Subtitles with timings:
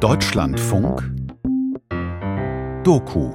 [0.00, 1.02] Deutschlandfunk
[2.82, 3.32] Doku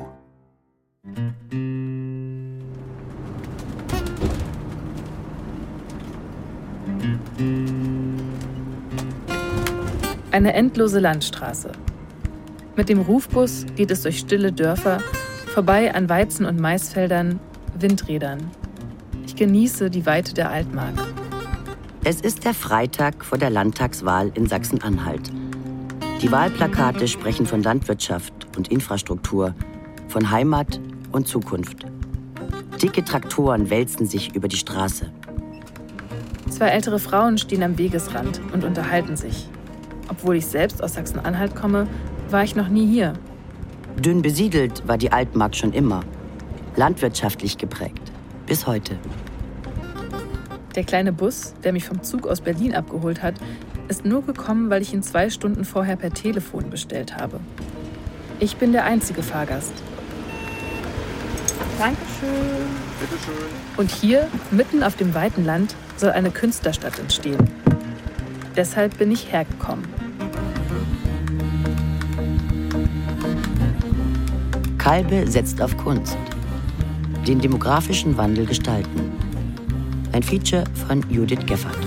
[10.31, 11.71] Eine endlose Landstraße.
[12.75, 14.99] Mit dem Rufbus geht es durch stille Dörfer,
[15.53, 17.39] vorbei an Weizen- und Maisfeldern,
[17.79, 18.51] Windrädern.
[19.25, 20.93] Ich genieße die Weite der Altmark.
[22.03, 25.31] Es ist der Freitag vor der Landtagswahl in Sachsen-Anhalt.
[26.21, 29.55] Die Wahlplakate sprechen von Landwirtschaft und Infrastruktur,
[30.09, 30.81] von Heimat
[31.13, 31.85] und Zukunft.
[32.83, 35.09] Dicke Traktoren wälzen sich über die Straße.
[36.49, 39.47] Zwei ältere Frauen stehen am Wegesrand und unterhalten sich.
[40.09, 41.87] Obwohl ich selbst aus Sachsen-Anhalt komme,
[42.29, 43.13] war ich noch nie hier.
[43.97, 46.01] Dünn besiedelt war die Altmark schon immer.
[46.75, 48.11] Landwirtschaftlich geprägt.
[48.45, 48.97] Bis heute.
[50.75, 53.35] Der kleine Bus, der mich vom Zug aus Berlin abgeholt hat,
[53.89, 57.39] ist nur gekommen, weil ich ihn zwei Stunden vorher per Telefon bestellt habe.
[58.39, 59.73] Ich bin der einzige Fahrgast.
[61.77, 62.29] Dankeschön.
[62.99, 63.33] Bitteschön.
[63.77, 67.49] Und hier, mitten auf dem weiten Land, soll eine Künstlerstadt entstehen.
[68.55, 69.85] Deshalb bin ich hergekommen.
[74.77, 76.17] Kalbe setzt auf Kunst.
[77.27, 79.11] Den demografischen Wandel gestalten.
[80.11, 81.77] Ein Feature von Judith Geffert.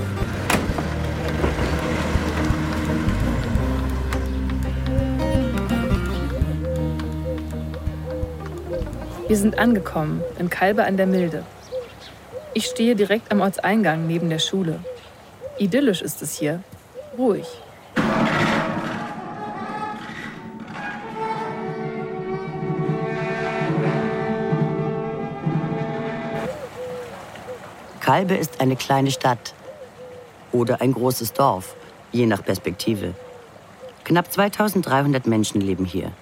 [9.32, 11.42] Wir sind angekommen in Kalbe an der Milde.
[12.52, 14.80] Ich stehe direkt am Ortseingang neben der Schule.
[15.58, 16.62] Idyllisch ist es hier,
[17.16, 17.46] ruhig.
[28.00, 29.54] Kalbe ist eine kleine Stadt
[30.52, 31.74] oder ein großes Dorf,
[32.10, 33.14] je nach Perspektive.
[34.04, 36.12] Knapp 2300 Menschen leben hier.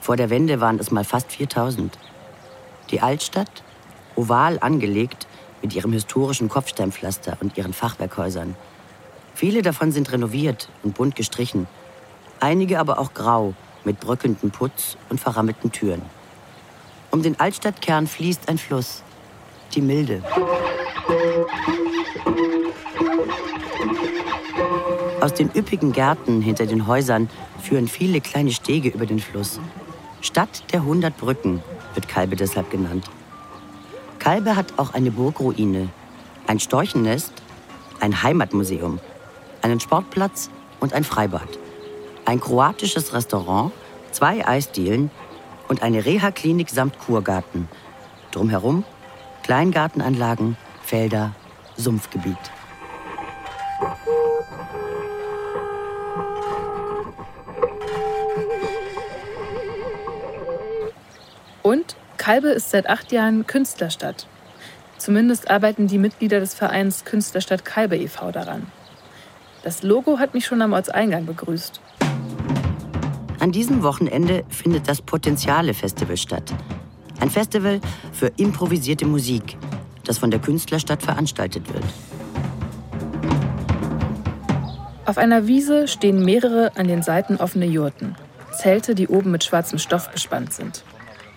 [0.00, 1.98] Vor der Wende waren es mal fast 4000.
[2.90, 3.62] Die Altstadt,
[4.16, 5.26] oval angelegt,
[5.62, 8.56] mit ihrem historischen Kopfsteinpflaster und ihren Fachwerkhäusern.
[9.34, 11.66] Viele davon sind renoviert und bunt gestrichen,
[12.40, 13.54] einige aber auch grau,
[13.84, 16.02] mit bröckelndem Putz und verrammelten Türen.
[17.10, 19.02] Um den Altstadtkern fließt ein Fluss,
[19.74, 20.22] die Milde.
[25.20, 27.28] Aus den üppigen Gärten hinter den Häusern
[27.62, 29.60] führen viele kleine Stege über den Fluss.
[30.20, 31.62] Stadt der 100 Brücken
[31.94, 33.04] wird Kalbe deshalb genannt.
[34.18, 35.88] Kalbe hat auch eine Burgruine,
[36.46, 37.32] ein Storchennest,
[38.00, 39.00] ein Heimatmuseum,
[39.62, 40.50] einen Sportplatz
[40.80, 41.48] und ein Freibad,
[42.24, 43.72] ein kroatisches Restaurant,
[44.12, 45.10] zwei Eisdielen
[45.68, 47.68] und eine Reha-Klinik samt Kurgarten.
[48.30, 48.84] Drumherum
[49.48, 51.34] Kleingartenanlagen, Felder,
[51.74, 52.36] Sumpfgebiet.
[62.28, 64.26] Kalbe ist seit acht Jahren Künstlerstadt.
[64.98, 68.32] Zumindest arbeiten die Mitglieder des Vereins Künstlerstadt Kalbe e.V.
[68.32, 68.66] daran.
[69.62, 71.80] Das Logo hat mich schon am Ortseingang begrüßt.
[73.40, 76.52] An diesem Wochenende findet das Potenziale Festival statt.
[77.18, 77.80] Ein Festival
[78.12, 79.56] für improvisierte Musik,
[80.04, 81.84] das von der Künstlerstadt veranstaltet wird.
[85.06, 88.16] Auf einer Wiese stehen mehrere an den Seiten offene Jurten.
[88.52, 90.84] Zelte, die oben mit schwarzem Stoff bespannt sind.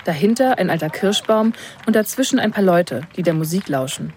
[0.06, 1.54] Dahinter ein alter Kirschbaum
[1.86, 4.14] und dazwischen ein paar Leute, die der Musik lauschen.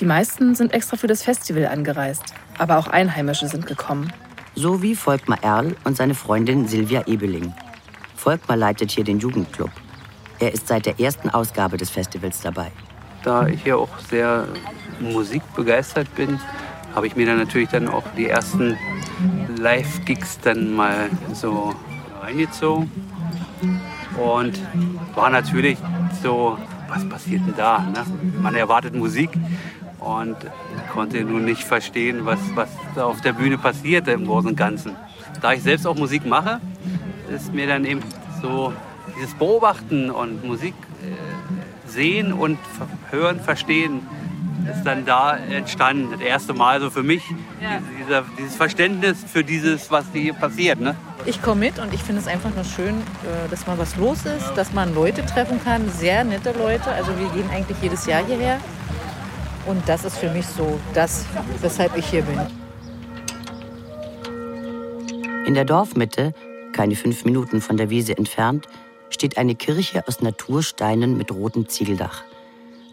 [0.00, 2.24] Die meisten sind extra für das Festival angereist,
[2.58, 4.12] aber auch Einheimische sind gekommen.
[4.56, 7.54] So wie Volkmar Erl und seine Freundin Silvia Ebeling.
[8.16, 9.70] Volkmar leitet hier den Jugendclub.
[10.40, 12.72] Er ist seit der ersten Ausgabe des Festivals dabei.
[13.22, 14.48] Da ich hier auch sehr
[15.00, 16.40] musikbegeistert bin,
[16.94, 18.76] habe ich mir dann natürlich dann auch die ersten
[19.58, 21.74] Live-Gigs dann mal so
[22.20, 22.90] reingezogen.
[24.18, 24.60] Und
[25.14, 25.78] war natürlich
[26.22, 26.56] so,
[26.88, 27.80] was passiert denn da?
[27.80, 28.04] Ne?
[28.40, 29.30] Man erwartet Musik
[29.98, 30.36] und
[30.92, 34.96] konnte nun nicht verstehen, was, was auf der Bühne passiert im Großen und Ganzen.
[35.40, 36.60] Da ich selbst auch Musik mache,
[37.34, 38.00] ist mir dann eben
[38.40, 38.72] so
[39.16, 42.58] dieses Beobachten und Musik äh, sehen und
[43.10, 44.06] hören, verstehen,
[44.66, 46.10] ist dann da entstanden.
[46.12, 47.22] Das erste Mal so für mich,
[47.60, 47.80] ja.
[47.98, 50.80] dieser, dieses Verständnis für dieses, was hier passiert.
[50.80, 50.96] Ne?
[51.26, 54.24] Ich komme mit und ich finde es einfach nur schön, äh, dass mal was los
[54.26, 56.90] ist, dass man Leute treffen kann, sehr nette Leute.
[56.90, 58.60] Also wir gehen eigentlich jedes Jahr hierher.
[59.66, 61.24] Und das ist für mich so das,
[61.60, 62.38] weshalb ich hier bin.
[65.46, 66.34] In der Dorfmitte,
[66.72, 68.66] keine fünf Minuten von der Wiese entfernt,
[69.10, 72.24] steht eine Kirche aus Natursteinen mit rotem Ziegeldach.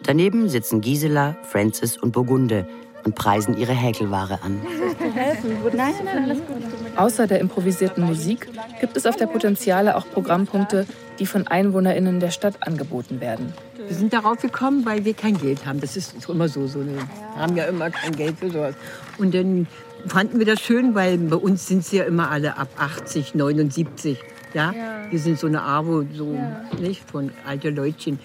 [0.03, 2.65] Daneben sitzen Gisela, Francis und Burgunde,
[3.03, 4.62] und preisen ihre Häkelware an.
[6.95, 8.50] Außer der improvisierten Musik
[8.80, 10.86] gibt es auf der Potenziale auch Programmpunkte,
[11.19, 13.53] die von EinwohnerInnen der Stadt angeboten werden.
[13.88, 15.81] Wir sind darauf gekommen, weil wir kein Geld haben.
[15.81, 16.68] Das ist immer so.
[16.68, 17.01] so wir
[17.36, 18.75] haben ja immer kein Geld für sowas.
[19.18, 19.68] Und dann
[20.07, 24.18] fanden wir das schön, weil bei uns sind sie ja immer alle ab 80, 79.
[24.53, 24.71] Ja?
[24.71, 25.12] ja.
[25.12, 26.62] Wir sind so eine Abo, so ja.
[26.80, 28.19] nicht von alte Leutchen.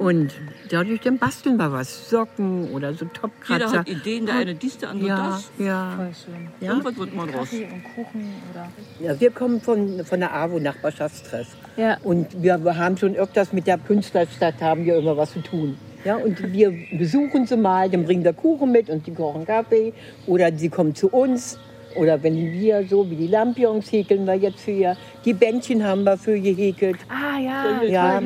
[0.00, 0.32] Und
[0.70, 2.08] dadurch dann basteln wir was.
[2.08, 3.66] Socken oder so Topkratzer.
[3.66, 5.50] Jeder hat Ideen, der eine dies, der andere ja, das.
[5.58, 6.48] Ja, Voll schön.
[6.58, 6.70] Ja.
[6.70, 7.52] Irgendwas wird mal draus.
[7.52, 8.68] und Kuchen oder...
[8.98, 11.48] Ja, wir kommen von, von der AWO Nachbarschaftstreff.
[11.76, 11.98] Ja.
[12.02, 15.76] Und wir, haben schon öfters mit der Künstlerstadt haben wir immer was zu tun.
[16.06, 19.92] Ja, und wir besuchen sie mal, dann bringen wir Kuchen mit und die kochen Kaffee.
[20.26, 21.58] Oder sie kommen zu uns.
[21.94, 24.96] Oder wenn wir so wie die Lampions häkeln wir jetzt für ihr.
[25.26, 26.96] Die Bändchen haben wir für gehäkelt.
[27.10, 27.82] Ah ja.
[27.82, 28.22] Ja.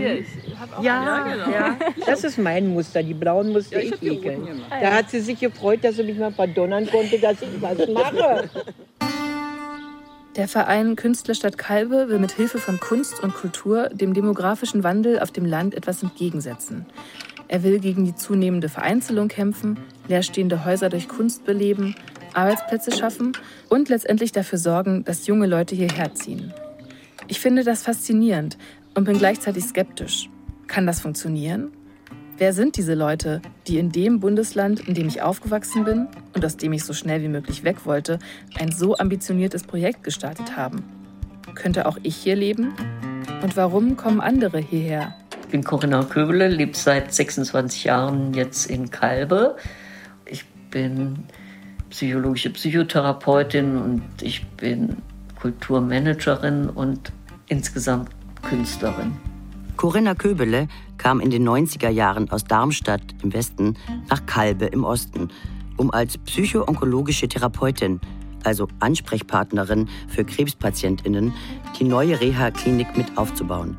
[0.81, 1.05] Ja.
[1.05, 1.51] ja, genau.
[1.51, 1.77] ja.
[2.07, 4.63] Das ist mein Muster, die blauen Muster ja, ich, ich häkeln.
[4.69, 8.51] Da hat sie sich gefreut, dass sie mich mal verdonnern konnte, dass ich was mache.
[10.37, 15.31] Der Verein Künstlerstadt Kalbe will mit Hilfe von Kunst und Kultur dem demografischen Wandel auf
[15.31, 16.87] dem Land etwas entgegensetzen.
[17.47, 19.79] Er will gegen die zunehmende Vereinzelung kämpfen,
[20.09, 21.95] leerstehende Häuser durch Kunst beleben,
[22.33, 23.33] Arbeitsplätze schaffen
[23.69, 26.53] und letztendlich dafür sorgen, dass junge Leute hierher ziehen.
[27.29, 28.59] Ich finde das faszinierend
[28.95, 30.29] und bin gleichzeitig skeptisch.
[30.67, 31.73] Kann das funktionieren?
[32.37, 36.57] Wer sind diese Leute, die in dem Bundesland, in dem ich aufgewachsen bin und aus
[36.57, 38.19] dem ich so schnell wie möglich weg wollte,
[38.59, 40.83] ein so ambitioniertes Projekt gestartet haben?
[41.55, 42.75] Könnte auch ich hier leben?
[43.43, 45.15] Und warum kommen andere hierher?
[45.43, 49.57] Ich bin Corinna Köbele, lebe seit 26 Jahren jetzt in Kalbe.
[50.27, 51.25] Ich bin
[51.91, 54.97] psychologische Psychotherapeutin und ich bin
[55.41, 57.13] Kulturmanagerin und
[57.47, 58.09] insgesamt
[58.43, 59.13] Künstlerin.
[59.77, 60.69] Corinna Köbele
[60.99, 63.77] kam in den 90er Jahren aus Darmstadt im Westen
[64.09, 65.29] nach Kalbe im Osten,
[65.77, 68.01] um als psychoonkologische Therapeutin,
[68.45, 71.33] also Ansprechpartnerin für Krebspatientinnen,
[71.79, 73.77] die neue Reha-Klinik mit aufzubauen.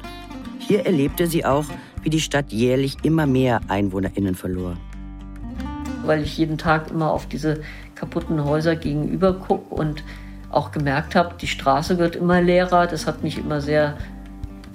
[0.59, 1.65] Hier erlebte sie auch,
[2.01, 4.75] wie die Stadt jährlich immer mehr Einwohnerinnen verlor.
[6.05, 7.61] Weil ich jeden Tag immer auf diese
[7.95, 10.03] kaputten Häuser gegenüber gucke und
[10.49, 12.87] auch gemerkt habe, die Straße wird immer leerer.
[12.87, 13.97] Das hat mich immer sehr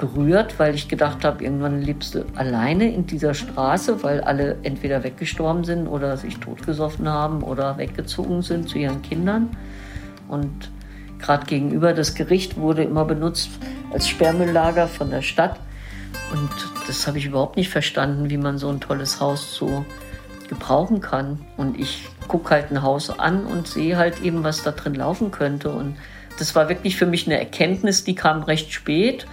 [0.00, 5.04] berührt, weil ich gedacht habe, irgendwann lebst du alleine in dieser Straße, weil alle entweder
[5.04, 9.50] weggestorben sind oder sich totgesoffen haben oder weggezogen sind zu ihren Kindern.
[10.26, 10.70] Und
[11.18, 13.50] gerade gegenüber das Gericht wurde immer benutzt
[13.92, 15.60] als Sperrmülllager von der Stadt.
[16.32, 16.50] Und
[16.86, 19.84] das habe ich überhaupt nicht verstanden, wie man so ein tolles Haus so
[20.48, 21.44] gebrauchen kann.
[21.58, 25.30] Und ich gucke halt ein Haus an und sehe halt eben, was da drin laufen
[25.30, 25.68] könnte.
[25.68, 25.96] Und
[26.38, 29.26] das war wirklich für mich eine Erkenntnis, die kam recht spät,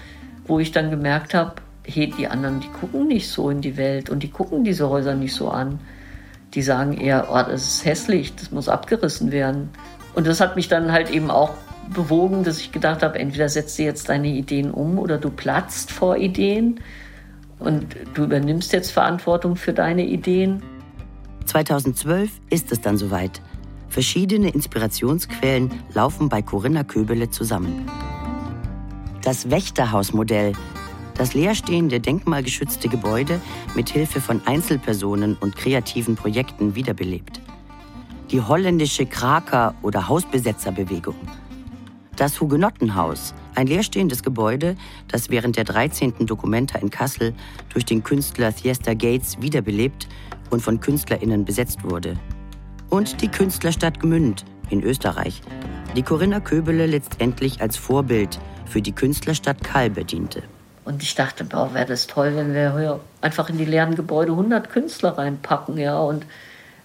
[0.48, 4.10] wo ich dann gemerkt habe, hey, die anderen, die gucken nicht so in die Welt
[4.10, 5.80] und die gucken diese Häuser nicht so an.
[6.54, 9.70] Die sagen eher, oh, das ist hässlich, das muss abgerissen werden.
[10.16, 11.54] Und das hat mich dann halt eben auch
[11.94, 15.92] bewogen, dass ich gedacht habe, entweder setzt du jetzt deine Ideen um oder du platzt
[15.92, 16.80] vor Ideen
[17.60, 20.62] und du übernimmst jetzt Verantwortung für deine Ideen.
[21.46, 23.42] 2012 ist es dann soweit.
[23.90, 27.90] Verschiedene Inspirationsquellen laufen bei Corinna Köbele zusammen.
[29.28, 30.54] Das Wächterhausmodell,
[31.16, 33.42] das leerstehende denkmalgeschützte Gebäude
[33.76, 37.42] mit Hilfe von Einzelpersonen und kreativen Projekten wiederbelebt.
[38.32, 41.18] Die holländische Kraker- oder Hausbesetzerbewegung.
[42.16, 44.78] Das Hugenottenhaus, ein leerstehendes Gebäude,
[45.10, 46.26] das während der 13.
[46.26, 47.34] Dokumenta in Kassel
[47.68, 50.08] durch den Künstler Thiesta Gates wiederbelebt
[50.52, 52.18] und von KünstlerInnen besetzt wurde.
[52.90, 55.42] Und die Künstlerstadt Gmünd in Österreich,
[55.98, 60.44] die Corinna Köbele letztendlich als Vorbild für die Künstlerstadt Kalbe diente.
[60.86, 64.32] Und ich dachte, boah, wäre das toll, wenn wir hier einfach in die leeren Gebäude
[64.32, 66.00] 100 Künstler reinpacken, ja.
[66.00, 66.26] Und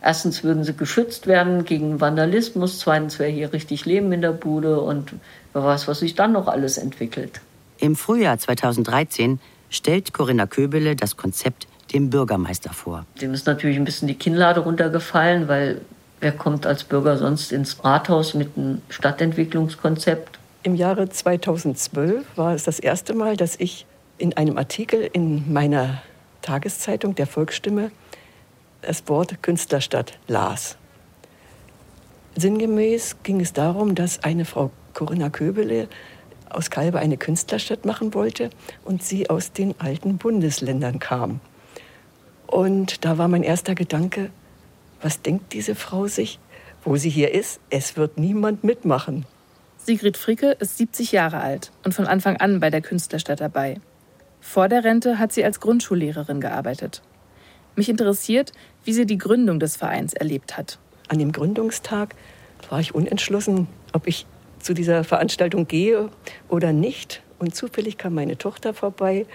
[0.03, 4.81] erstens würden sie geschützt werden gegen Vandalismus, zweitens wäre hier richtig Leben in der Bude
[4.81, 5.15] und
[5.53, 7.41] wer weiß, was sich dann noch alles entwickelt.
[7.79, 9.39] Im Frühjahr 2013
[9.71, 13.07] stellt Corinna Köbele das Konzept dem Bürgermeister vor.
[13.21, 15.81] Dem ist natürlich ein bisschen die Kinnlade runtergefallen, weil
[16.21, 20.39] wer kommt als Bürger sonst ins Rathaus mit einem Stadtentwicklungskonzept?
[20.65, 23.85] Im Jahre 2012 war es das erste Mal, dass ich
[24.19, 26.03] in einem Artikel in meiner
[26.41, 27.91] Tageszeitung der Volksstimme
[28.81, 30.77] das Wort Künstlerstadt las.
[32.37, 35.89] Sinngemäß ging es darum, dass eine Frau Corinna Köbele
[36.49, 38.51] aus Kalbe eine Künstlerstadt machen wollte
[38.85, 41.41] und sie aus den alten Bundesländern kam.
[42.47, 44.31] Und da war mein erster Gedanke,
[45.01, 46.39] was denkt diese Frau sich,
[46.85, 47.59] wo sie hier ist?
[47.69, 49.27] Es wird niemand mitmachen.
[49.85, 53.81] Sigrid Fricke ist 70 Jahre alt und von Anfang an bei der Künstlerstadt dabei.
[54.41, 57.03] Vor der Rente hat sie als Grundschullehrerin gearbeitet.
[57.75, 58.53] Mich interessiert,
[58.85, 60.79] wie sie die Gründung des Vereins erlebt hat.
[61.09, 62.15] an dem Gründungstag
[62.71, 64.25] war ich unentschlossen, ob ich
[64.61, 66.11] zu dieser Veranstaltung gehe
[66.49, 67.23] oder nicht.
[67.41, 69.27] Und zufällig kam meine Tochter vorbei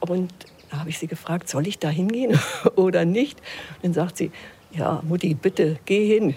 [0.00, 0.32] und
[0.70, 2.38] da habe ich sie gefragt, soll ich da hingehen
[2.74, 3.38] oder nicht?
[3.76, 4.30] Und dann sagt sie,
[4.72, 6.34] ja, Mutti, bitte, geh hin.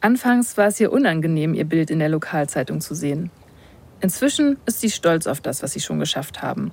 [0.00, 3.30] Anfangs war es ihr unangenehm, ihr Bild in der Lokalzeitung zu sehen.
[4.00, 6.70] Inzwischen ist sie stolz auf das, was sie schon geschafft haben.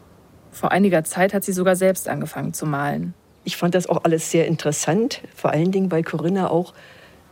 [0.51, 3.15] Vor einiger Zeit hat sie sogar selbst angefangen zu malen.
[3.43, 6.75] Ich fand das auch alles sehr interessant, vor allen Dingen, weil Corinna auch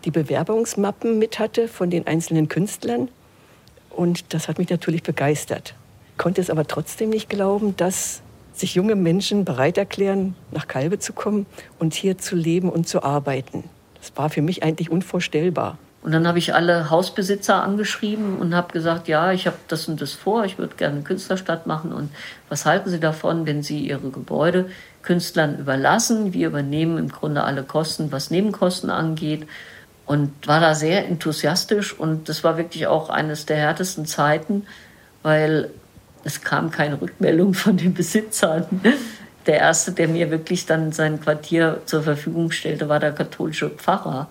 [0.04, 3.10] die Bewerbungsmappen mit hatte von den einzelnen Künstlern.
[3.92, 5.76] Und das hat mich natürlich begeistert.
[6.18, 11.14] Konnte es aber trotzdem nicht glauben, dass sich junge Menschen bereit erklären, nach Kalbe zu
[11.14, 11.46] kommen
[11.78, 13.64] und hier zu leben und zu arbeiten.
[14.00, 15.78] Das war für mich eigentlich unvorstellbar.
[16.04, 20.02] Und dann habe ich alle Hausbesitzer angeschrieben und habe gesagt, ja, ich habe das und
[20.02, 22.10] das vor, ich würde gerne eine Künstlerstadt machen und
[22.50, 24.70] was halten Sie davon, wenn Sie Ihre Gebäude
[25.02, 26.34] Künstlern überlassen?
[26.34, 29.48] Wir übernehmen im Grunde alle Kosten, was Nebenkosten angeht
[30.06, 34.66] und war da sehr enthusiastisch und das war wirklich auch eines der härtesten Zeiten,
[35.22, 35.70] weil
[36.26, 38.66] es kam keine Rückmeldung von den Besitzern.
[39.46, 44.28] Der erste, der mir wirklich dann sein Quartier zur Verfügung stellte, war der katholische Pfarrer.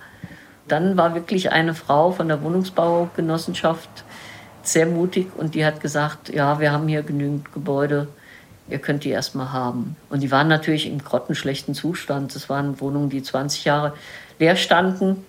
[0.69, 4.05] Dann war wirklich eine Frau von der Wohnungsbaugenossenschaft
[4.63, 8.09] sehr mutig und die hat gesagt, ja, wir haben hier genügend Gebäude,
[8.69, 9.97] ihr könnt die erstmal haben.
[10.09, 12.35] Und die waren natürlich im grottenschlechten Zustand.
[12.35, 13.95] Das waren Wohnungen, die 20 Jahre
[14.39, 15.25] leer standen,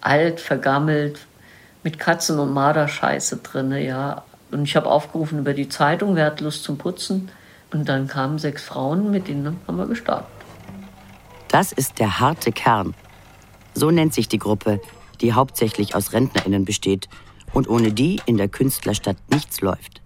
[0.00, 1.20] alt, vergammelt,
[1.82, 4.22] mit Katzen- und Marderscheiße drin, ja.
[4.50, 7.30] Und ich habe aufgerufen über die Zeitung, wer hat Lust zum Putzen?
[7.70, 10.26] Und dann kamen sechs Frauen, mit denen haben wir gestartet.
[11.48, 12.94] Das ist der harte Kern.
[13.78, 14.80] So nennt sich die Gruppe,
[15.20, 17.08] die hauptsächlich aus RentnerInnen besteht
[17.52, 20.02] und ohne die in der Künstlerstadt nichts läuft.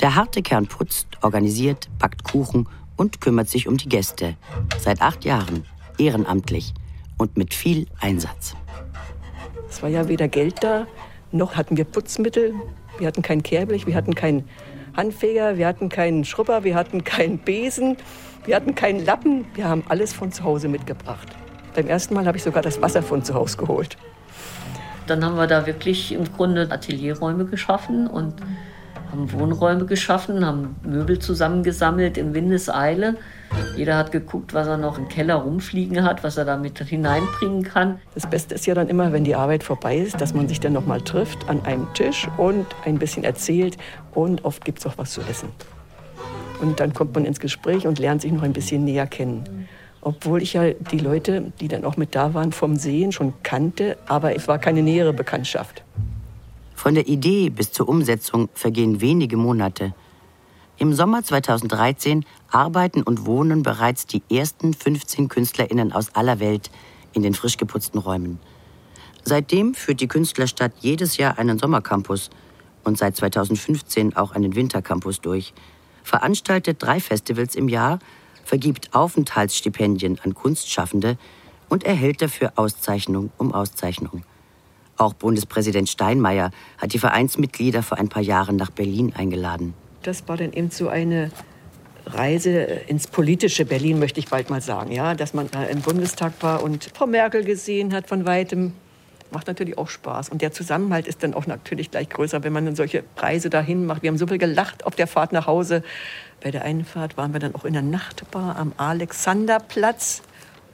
[0.00, 4.36] Der harte Kern putzt, organisiert, backt Kuchen und kümmert sich um die Gäste.
[4.78, 5.66] Seit acht Jahren,
[5.98, 6.72] ehrenamtlich
[7.18, 8.54] und mit viel Einsatz.
[9.68, 10.86] Es war ja weder Geld da,
[11.30, 12.54] noch hatten wir Putzmittel,
[12.96, 14.48] wir hatten kein Kehrblech, wir hatten keinen
[14.96, 17.98] Handfeger, wir hatten keinen Schrubber, wir hatten keinen Besen,
[18.46, 19.44] wir hatten keinen Lappen.
[19.52, 21.28] Wir haben alles von zu Hause mitgebracht.
[21.74, 23.96] Beim ersten Mal habe ich sogar das Wasser von zu Hause geholt.
[25.06, 28.34] Dann haben wir da wirklich im Grunde Atelierräume geschaffen und
[29.10, 33.16] haben Wohnräume geschaffen, haben Möbel zusammengesammelt in Windeseile.
[33.76, 38.00] Jeder hat geguckt, was er noch im Keller rumfliegen hat, was er damit hineinbringen kann.
[38.14, 40.72] Das Beste ist ja dann immer, wenn die Arbeit vorbei ist, dass man sich dann
[40.72, 43.76] noch mal trifft an einem Tisch und ein bisschen erzählt
[44.14, 45.48] und oft gibt es auch was zu essen.
[46.60, 49.63] Und dann kommt man ins Gespräch und lernt sich noch ein bisschen näher kennen.
[50.04, 53.96] Obwohl ich ja die Leute, die dann auch mit da waren, vom Sehen schon kannte,
[54.06, 55.82] aber es war keine nähere Bekanntschaft.
[56.74, 59.94] Von der Idee bis zur Umsetzung vergehen wenige Monate.
[60.76, 66.70] Im Sommer 2013 arbeiten und wohnen bereits die ersten 15 KünstlerInnen aus aller Welt
[67.14, 68.38] in den frisch geputzten Räumen.
[69.24, 72.28] Seitdem führt die Künstlerstadt jedes Jahr einen Sommercampus
[72.82, 75.54] und seit 2015 auch einen Wintercampus durch,
[76.02, 78.00] veranstaltet drei Festivals im Jahr,
[78.44, 81.16] vergibt Aufenthaltsstipendien an Kunstschaffende
[81.68, 84.24] und erhält dafür Auszeichnung um Auszeichnung.
[84.96, 89.74] Auch Bundespräsident Steinmeier hat die Vereinsmitglieder vor ein paar Jahren nach Berlin eingeladen.
[90.02, 91.32] Das war dann eben so eine
[92.06, 94.92] Reise ins politische Berlin, möchte ich bald mal sagen.
[94.92, 98.72] Ja, dass man im Bundestag war und Frau Merkel gesehen hat von weitem.
[99.30, 100.28] Macht natürlich auch Spaß.
[100.28, 103.86] Und der Zusammenhalt ist dann auch natürlich gleich größer, wenn man dann solche Preise dahin
[103.86, 104.02] macht.
[104.02, 105.82] Wir haben so viel gelacht auf der Fahrt nach Hause.
[106.44, 110.20] Bei der einen Fahrt waren wir dann auch in der Nachtbar am Alexanderplatz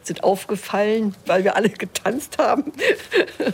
[0.02, 2.72] sind aufgefallen, weil wir alle getanzt haben.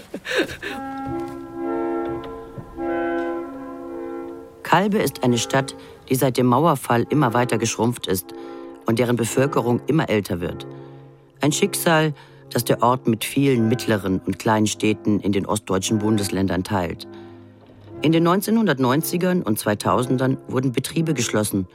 [4.62, 5.76] Kalbe ist eine Stadt,
[6.08, 8.32] die seit dem Mauerfall immer weiter geschrumpft ist
[8.86, 10.66] und deren Bevölkerung immer älter wird.
[11.42, 12.14] Ein Schicksal,
[12.48, 17.06] das der Ort mit vielen mittleren und kleinen Städten in den ostdeutschen Bundesländern teilt.
[18.00, 21.68] In den 1990ern und 2000ern wurden Betriebe geschlossen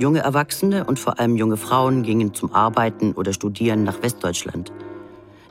[0.00, 4.72] Junge Erwachsene und vor allem junge Frauen gingen zum Arbeiten oder Studieren nach Westdeutschland.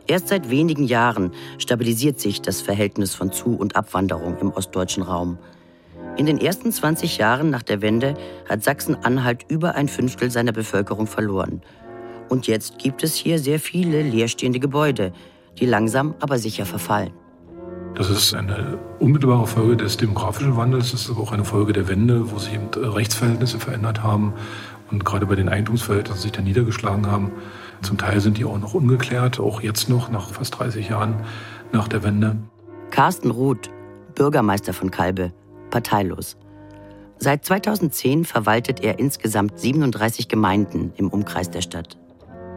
[0.07, 5.37] Erst seit wenigen Jahren stabilisiert sich das Verhältnis von Zu- und Abwanderung im ostdeutschen Raum.
[6.17, 8.15] In den ersten 20 Jahren nach der Wende
[8.49, 11.61] hat Sachsen-Anhalt über ein Fünftel seiner Bevölkerung verloren.
[12.27, 15.13] Und jetzt gibt es hier sehr viele leerstehende Gebäude,
[15.59, 17.13] die langsam aber sicher verfallen.
[17.95, 20.91] Das ist eine unmittelbare Folge des demografischen Wandels.
[20.91, 24.33] Das ist aber auch eine Folge der Wende, wo sich eben Rechtsverhältnisse verändert haben
[24.91, 27.31] und gerade bei den Eigentumsverhältnissen sich da niedergeschlagen haben.
[27.81, 31.15] Zum Teil sind die auch noch ungeklärt, auch jetzt noch, nach fast 30 Jahren
[31.71, 32.37] nach der Wende.
[32.91, 33.69] Carsten Ruth,
[34.15, 35.31] Bürgermeister von Kalbe,
[35.69, 36.37] parteilos.
[37.17, 41.97] Seit 2010 verwaltet er insgesamt 37 Gemeinden im Umkreis der Stadt.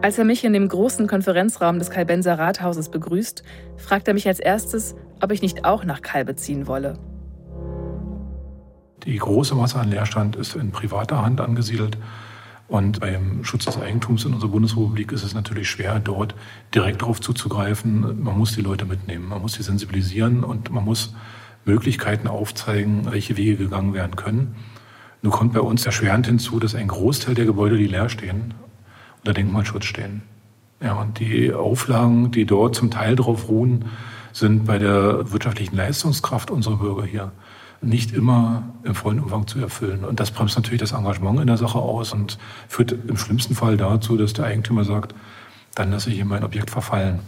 [0.02, 3.42] Als er mich in dem großen Konferenzraum des Kalbenser Rathauses begrüßt,
[3.76, 6.98] fragt er mich als erstes, ob ich nicht auch nach Kalbe ziehen wolle.
[9.04, 11.96] Die große Masse an Leerstand ist in privater Hand angesiedelt.
[12.68, 16.34] Und beim Schutz des Eigentums in unserer Bundesrepublik ist es natürlich schwer, dort
[16.74, 18.22] direkt darauf zuzugreifen.
[18.22, 21.14] Man muss die Leute mitnehmen, man muss sie sensibilisieren und man muss
[21.64, 24.56] Möglichkeiten aufzeigen, welche Wege gegangen werden können.
[25.20, 28.54] Nur kommt bei uns erschwerend hinzu, dass ein Großteil der Gebäude, die leer stehen,
[29.18, 30.22] unter Denkmalschutz stehen.
[30.80, 33.84] Ja, und die Auflagen, die dort zum Teil darauf ruhen,
[34.32, 37.32] sind bei der wirtschaftlichen Leistungskraft unserer Bürger hier
[37.82, 40.04] nicht immer im vollen Umfang zu erfüllen.
[40.04, 43.76] Und das bremst natürlich das Engagement in der Sache aus und führt im schlimmsten Fall
[43.76, 45.14] dazu, dass der Eigentümer sagt,
[45.74, 47.20] dann lasse ich ihm mein Objekt verfallen.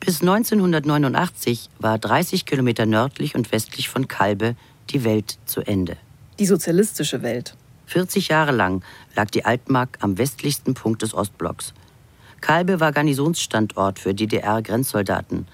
[0.00, 4.56] Bis 1989 war 30 Kilometer nördlich und westlich von Kalbe
[4.90, 5.96] die Welt zu Ende.
[6.38, 7.54] Die sozialistische Welt.
[7.86, 8.82] 40 Jahre lang
[9.14, 11.72] lag die Altmark am westlichsten Punkt des Ostblocks.
[12.40, 15.46] Kalbe war Garnisonsstandort für DDR-Grenzsoldaten.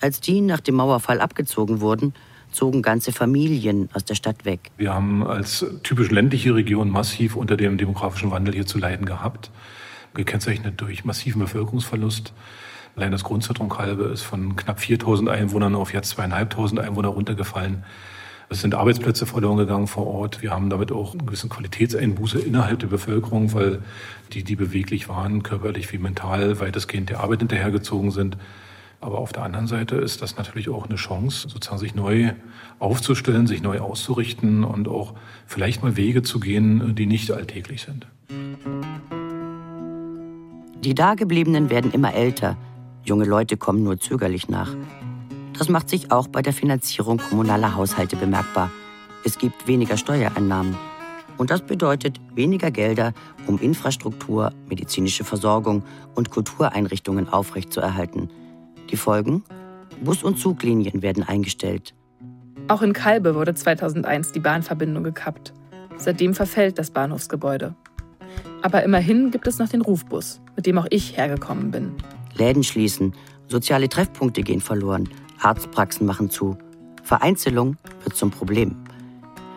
[0.00, 2.14] Als die nach dem Mauerfall abgezogen wurden,
[2.52, 4.70] zogen ganze Familien aus der Stadt weg.
[4.76, 9.50] Wir haben als typisch ländliche Region massiv unter dem demografischen Wandel hier zu leiden gehabt,
[10.14, 12.32] gekennzeichnet durch massiven Bevölkerungsverlust.
[12.96, 17.84] Allein das Grundzentrum Kalbe ist von knapp 4000 Einwohnern auf jetzt zweieinhalbtausend Einwohner runtergefallen.
[18.48, 20.42] Es sind Arbeitsplätze verloren gegangen vor Ort.
[20.42, 23.80] Wir haben damit auch einen gewissen Qualitätseinbuße innerhalb der Bevölkerung, weil
[24.32, 28.36] die, die beweglich waren, körperlich wie mental, weitestgehend der Arbeit hinterhergezogen sind.
[29.02, 32.32] Aber auf der anderen Seite ist das natürlich auch eine Chance, sozusagen sich neu
[32.78, 35.14] aufzustellen, sich neu auszurichten und auch
[35.46, 38.06] vielleicht mal Wege zu gehen, die nicht alltäglich sind.
[40.84, 42.56] Die Dagebliebenen werden immer älter.
[43.02, 44.74] Junge Leute kommen nur zögerlich nach.
[45.58, 48.70] Das macht sich auch bei der Finanzierung kommunaler Haushalte bemerkbar.
[49.24, 50.76] Es gibt weniger Steuereinnahmen.
[51.38, 53.14] Und das bedeutet weniger Gelder,
[53.46, 55.82] um Infrastruktur, medizinische Versorgung
[56.14, 58.28] und Kultureinrichtungen aufrechtzuerhalten.
[58.90, 59.44] Die Folgen?
[60.02, 61.94] Bus- und Zuglinien werden eingestellt.
[62.68, 65.52] Auch in Kalbe wurde 2001 die Bahnverbindung gekappt.
[65.96, 67.74] Seitdem verfällt das Bahnhofsgebäude.
[68.62, 71.92] Aber immerhin gibt es noch den Rufbus, mit dem auch ich hergekommen bin.
[72.34, 73.14] Läden schließen,
[73.48, 75.08] soziale Treffpunkte gehen verloren,
[75.40, 76.56] Arztpraxen machen zu.
[77.02, 78.76] Vereinzelung wird zum Problem.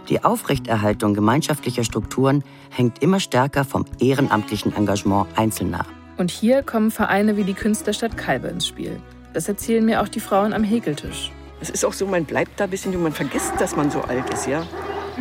[0.10, 5.86] Die Aufrechterhaltung gemeinschaftlicher Strukturen hängt immer stärker vom ehrenamtlichen Engagement Einzelner.
[6.18, 9.00] Und hier kommen Vereine wie die Künstlerstadt Kalbe ins Spiel,
[9.34, 11.32] das erzählen mir auch die Frauen am Häkeltisch.
[11.62, 14.02] Es ist auch so, man bleibt da ein bisschen jung, man vergisst, dass man so
[14.02, 14.66] alt ist, ja.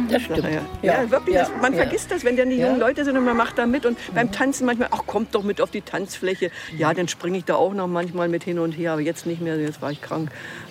[0.09, 0.44] Das stimmt.
[0.83, 1.83] Ja, ja wirklich, ja, man ja.
[1.83, 3.85] vergisst das, wenn dann die jungen Leute sind und man macht da mit.
[3.85, 6.51] Und beim Tanzen manchmal, ach, kommt doch mit auf die Tanzfläche.
[6.77, 9.42] Ja, dann springe ich da auch noch manchmal mit hin und her, aber jetzt nicht
[9.42, 10.31] mehr, jetzt war ich krank.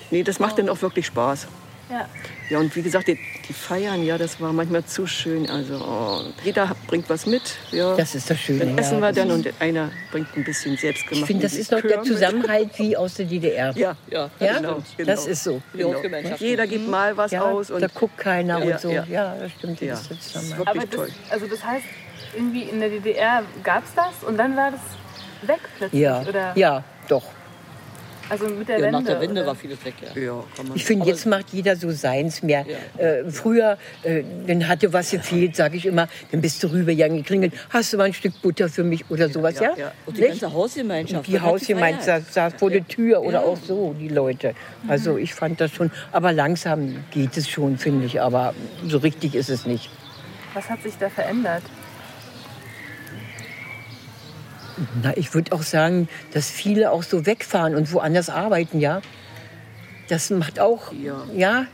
[0.10, 1.48] Nee, das macht dann auch wirklich Spaß.
[1.92, 2.08] Ja.
[2.50, 5.50] Ja, und wie gesagt, die, die, Feiern, ja, das war manchmal zu schön.
[5.50, 7.42] Also oh, jeder bringt was mit.
[7.72, 7.96] Ja.
[7.96, 8.66] Das ist das Schöne.
[8.66, 9.02] Dann essen ja.
[9.02, 11.22] wir dann und einer bringt ein bisschen selbstgemacht.
[11.22, 13.74] Ich finde, das ist doch der Zusammenhalt wie aus der DDR.
[13.76, 14.58] Ja, ja, ja?
[14.58, 15.12] Genau, genau.
[15.12, 15.62] Das ist so.
[15.74, 16.02] Genau.
[16.40, 17.72] Jeder gibt mal was ja, aus.
[17.72, 18.90] Und da guckt keiner und so.
[18.90, 19.82] Ja, das stimmt.
[19.82, 19.94] Ja.
[19.94, 21.10] Das ist, das wirklich das, toll.
[21.30, 21.86] Also das heißt,
[22.36, 24.82] irgendwie in der DDR gab es das und dann war das
[25.48, 26.02] weg plötzlich?
[26.02, 26.54] Ja, oder?
[26.56, 27.24] ja doch.
[28.32, 29.00] Also mit der ja, Wende?
[29.00, 29.48] Nach der Wende oder?
[29.48, 30.22] war vieles weg, ja.
[30.22, 32.66] ja ich finde, jetzt macht jeder so seins mehr.
[32.98, 33.06] Ja.
[33.06, 37.52] Äh, früher, äh, dann hatte was gefehlt, sage ich immer, dann bist du rübergegangen, geklingelt,
[37.70, 39.76] hast du mal ein Stück Butter für mich oder sowas, ja?
[39.76, 39.92] ja?
[40.06, 41.28] Und die ganze Hausgemeinschaft.
[41.28, 44.56] Die Hausgemeinschaft saß vor der Tür oder auch so, die Leute.
[44.88, 48.56] Also ich fand das schon, aber langsam geht es schon, finde ich, aber
[48.88, 49.90] so richtig ist es nicht.
[50.54, 51.64] Was hat sich da verändert?
[55.02, 59.02] Na, ich würde auch sagen, dass viele auch so wegfahren und woanders arbeiten, ja.
[60.10, 61.68] Das macht auch, ja, ja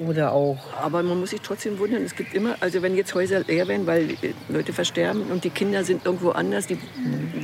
[0.00, 0.58] oder auch.
[0.80, 3.86] Aber man muss sich trotzdem wundern, es gibt immer, also wenn jetzt Häuser leer werden,
[3.86, 4.16] weil
[4.48, 6.78] Leute versterben und die Kinder sind irgendwo anders, die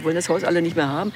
[0.03, 1.13] wollen das Haus alle nicht mehr haben,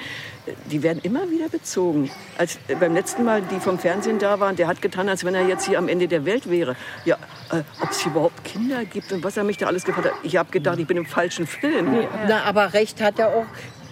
[0.70, 2.11] die werden immer wieder bezogen.
[2.38, 5.47] Als beim letzten Mal, die vom Fernsehen da waren, der hat getan, als wenn er
[5.47, 6.77] jetzt hier am Ende der Welt wäre.
[7.05, 7.16] Ja,
[7.51, 10.14] äh, ob es überhaupt Kinder gibt und was er mich da alles gefragt hat.
[10.23, 11.94] Ich habe gedacht, ich bin im falschen Film.
[11.94, 12.09] Ja.
[12.29, 13.47] Na, aber recht hat er auch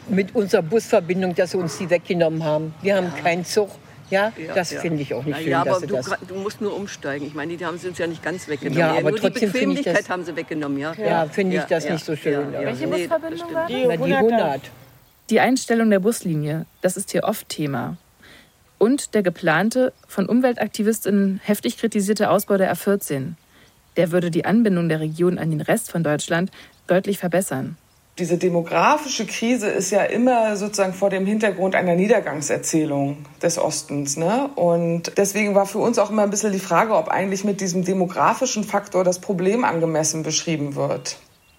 [0.09, 2.75] mit unserer Busverbindung, dass sie uns die weggenommen haben.
[2.83, 3.23] Wir haben ja.
[3.23, 3.71] keinen Zug.
[4.13, 4.81] Ja, ja das ja.
[4.81, 5.49] finde ich auch nicht schön.
[5.49, 5.99] Ja, aber du,
[6.29, 7.27] du, musst nur umsteigen.
[7.27, 8.79] Ich meine, die haben sie uns ja nicht ganz weggenommen.
[8.79, 10.95] Ja, aber nur trotzdem die Bequemlichkeit das, haben sie weggenommen, ja.
[10.95, 12.53] Ja, finde ich das nicht so schön.
[12.53, 13.83] Welche nee, Busverbindung war die?
[14.05, 14.61] Die 100.
[15.31, 17.97] Die Einstellung der Buslinie, das ist hier oft Thema.
[18.77, 23.35] Und der geplante, von Umweltaktivistinnen heftig kritisierte Ausbau der A14.
[23.97, 26.51] Der würde die Anbindung der Region an den Rest von Deutschland
[26.87, 27.79] deutlich verbessern.
[28.19, 34.19] Diese demografische Krise ist ja immer sozusagen vor dem Hintergrund einer Niedergangserzählung des Ostens.
[34.19, 34.51] Ne?
[34.55, 37.85] Und deswegen war für uns auch immer ein bisschen die Frage, ob eigentlich mit diesem
[37.85, 41.17] demografischen Faktor das Problem angemessen beschrieben wird.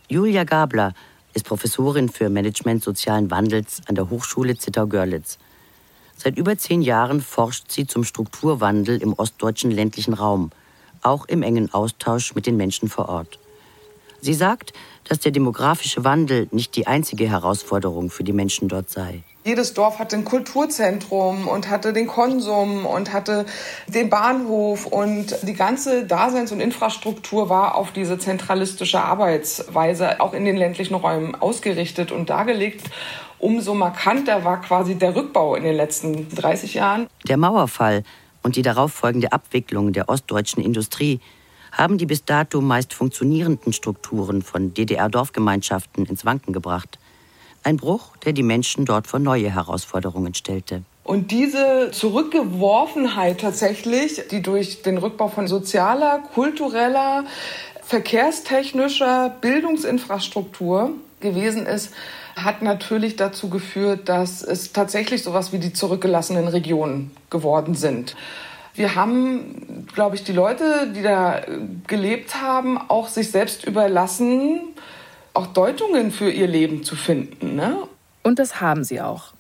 [0.10, 0.94] Julia Gabler,
[1.34, 5.40] ist Professorin für Management sozialen Wandels an der Hochschule Zittau-Görlitz.
[6.16, 10.52] Seit über zehn Jahren forscht sie zum Strukturwandel im ostdeutschen ländlichen Raum,
[11.02, 13.40] auch im engen Austausch mit den Menschen vor Ort.
[14.22, 14.74] Sie sagt,
[15.08, 19.24] dass der demografische Wandel nicht die einzige Herausforderung für die Menschen dort sei.
[19.46, 23.46] Jedes Dorf hatte ein Kulturzentrum und hatte den Konsum und hatte
[23.88, 30.46] den Bahnhof und die ganze Daseins- und Infrastruktur war auf diese zentralistische Arbeitsweise auch in
[30.46, 32.90] den ländlichen Räumen ausgerichtet und dargelegt.
[33.38, 37.08] Umso markanter war quasi der Rückbau in den letzten 30 Jahren.
[37.28, 38.04] Der Mauerfall
[38.44, 41.20] und die darauffolgende Abwicklung der ostdeutschen Industrie
[41.74, 47.00] haben die bis dato meist funktionierenden Strukturen von DDR-Dorfgemeinschaften ins Wanken gebracht.
[47.64, 50.84] Ein Bruch, der die Menschen dort vor neue Herausforderungen stellte.
[51.04, 57.26] Und diese Zurückgeworfenheit tatsächlich, die durch den Rückbau von sozialer, kultureller,
[57.82, 61.94] verkehrstechnischer Bildungsinfrastruktur gewesen ist,
[62.36, 68.16] hat natürlich dazu geführt, dass es tatsächlich sowas wie die zurückgelassenen Regionen geworden sind.
[68.76, 71.42] Wir haben, glaube ich, die Leute, die da
[71.88, 74.62] gelebt haben, auch sich selbst überlassen,
[75.34, 77.56] auch Deutungen für ihr Leben zu finden.
[77.56, 77.76] Ne?
[78.24, 79.34] Und das haben sie auch.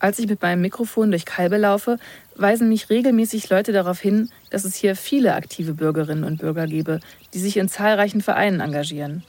[0.00, 1.98] Als ich mit meinem Mikrofon durch Kalbe laufe,
[2.36, 7.00] weisen mich regelmäßig Leute darauf hin, dass es hier viele aktive Bürgerinnen und Bürger gebe,
[7.32, 9.22] die sich in zahlreichen Vereinen engagieren.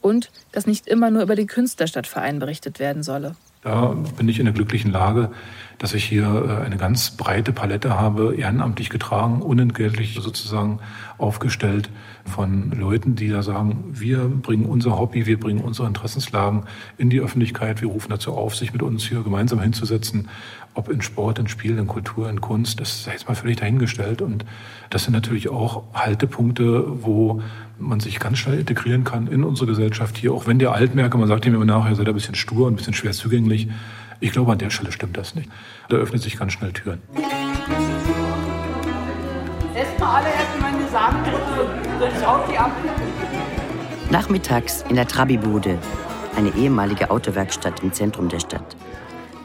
[0.00, 3.36] Und dass nicht immer nur über den Künstlerstadtverein berichtet werden solle.
[3.66, 5.30] Da bin ich in der glücklichen Lage,
[5.78, 10.78] dass ich hier äh, eine ganz breite Palette habe, ehrenamtlich getragen, unentgeltlich sozusagen
[11.18, 11.90] aufgestellt
[12.24, 16.62] von Leuten, die da sagen, wir bringen unser Hobby, wir bringen unsere Interessenslagen
[16.96, 20.28] in die Öffentlichkeit, wir rufen dazu auf, sich mit uns hier gemeinsam hinzusetzen,
[20.74, 24.22] ob in Sport, in Spiel, in Kultur, in Kunst, das ist jetzt mal völlig dahingestellt.
[24.22, 24.44] Und
[24.90, 27.42] das sind natürlich auch Haltepunkte, wo
[27.78, 31.28] man sich ganz schnell integrieren kann in unsere Gesellschaft hier, auch wenn der Altmerker, man
[31.28, 33.68] sagt ihm immer nachher, seid ein bisschen stur, ein bisschen schwer zugänglich.
[34.20, 35.50] Ich glaube, an der Stelle stimmt das nicht.
[35.88, 37.02] Da öffnet sich ganz schnell Türen.
[39.74, 41.24] Erstmal alle erstmal meine Samen,
[42.00, 42.72] sonst haut die ab.
[44.10, 45.78] Nachmittags in der Trabibude,
[46.36, 48.76] eine ehemalige Autowerkstatt im Zentrum der Stadt.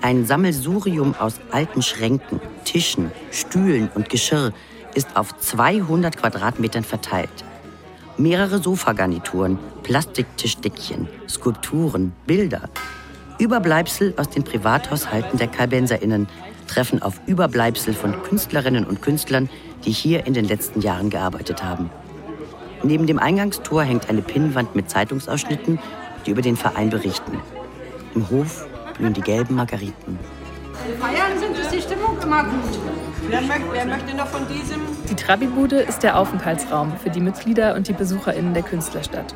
[0.01, 4.53] Ein Sammelsurium aus alten Schränken, Tischen, Stühlen und Geschirr
[4.95, 7.29] ist auf 200 Quadratmetern verteilt.
[8.17, 12.69] Mehrere Sofagarnituren, Plastiktischdeckchen, Skulpturen, Bilder.
[13.39, 16.27] Überbleibsel aus den Privathaushalten der KalbenserInnen
[16.67, 19.49] treffen auf Überbleibsel von Künstlerinnen und Künstlern,
[19.85, 21.89] die hier in den letzten Jahren gearbeitet haben.
[22.83, 25.79] Neben dem Eingangstor hängt eine Pinnwand mit Zeitungsausschnitten,
[26.25, 27.39] die über den Verein berichten.
[28.13, 30.19] Im Hof blühen die gelben Margariten.
[30.99, 32.90] Feiern sind ist die Stimmung immer gut.
[33.31, 34.81] Wer möchte, wer möchte noch von diesem?
[35.09, 39.33] Die Trabibude ist der Aufenthaltsraum für die Mitglieder und die BesucherInnen der Künstlerstadt.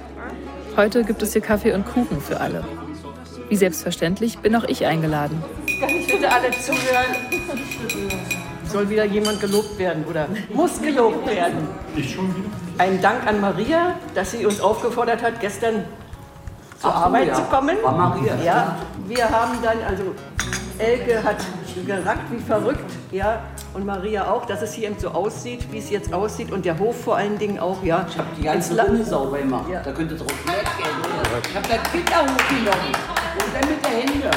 [0.76, 2.66] Heute gibt es hier Kaffee und Kuchen für alle.
[3.48, 5.42] Wie selbstverständlich bin auch ich eingeladen.
[5.80, 7.16] Kann ich bitte alle zuhören?
[8.66, 11.66] Soll wieder jemand gelobt werden oder muss gelobt werden?
[11.96, 12.50] Ich schon wieder.
[12.78, 15.86] Ein Dank an Maria, dass sie uns aufgefordert hat, gestern
[16.80, 17.34] zur Ach Arbeit ja.
[17.36, 17.78] zu kommen.
[17.84, 18.36] War Maria.
[18.44, 18.76] Ja,
[19.08, 20.16] wir haben dann, also
[20.78, 21.38] Elke hat
[21.86, 23.42] gerackt wie verrückt, ja,
[23.74, 26.80] und Maria auch, dass es hier eben so aussieht, wie es jetzt aussieht und der
[26.80, 28.06] Hof vor allen Dingen auch, ja.
[28.10, 29.66] Ich habe die ganze Runde sauber gemacht.
[29.70, 29.82] Ja.
[29.82, 30.96] Da könnt ihr drauf weggehen.
[31.50, 32.96] Ich habe das Kinderhof genommen.
[33.36, 34.32] Und dann mit der Hände.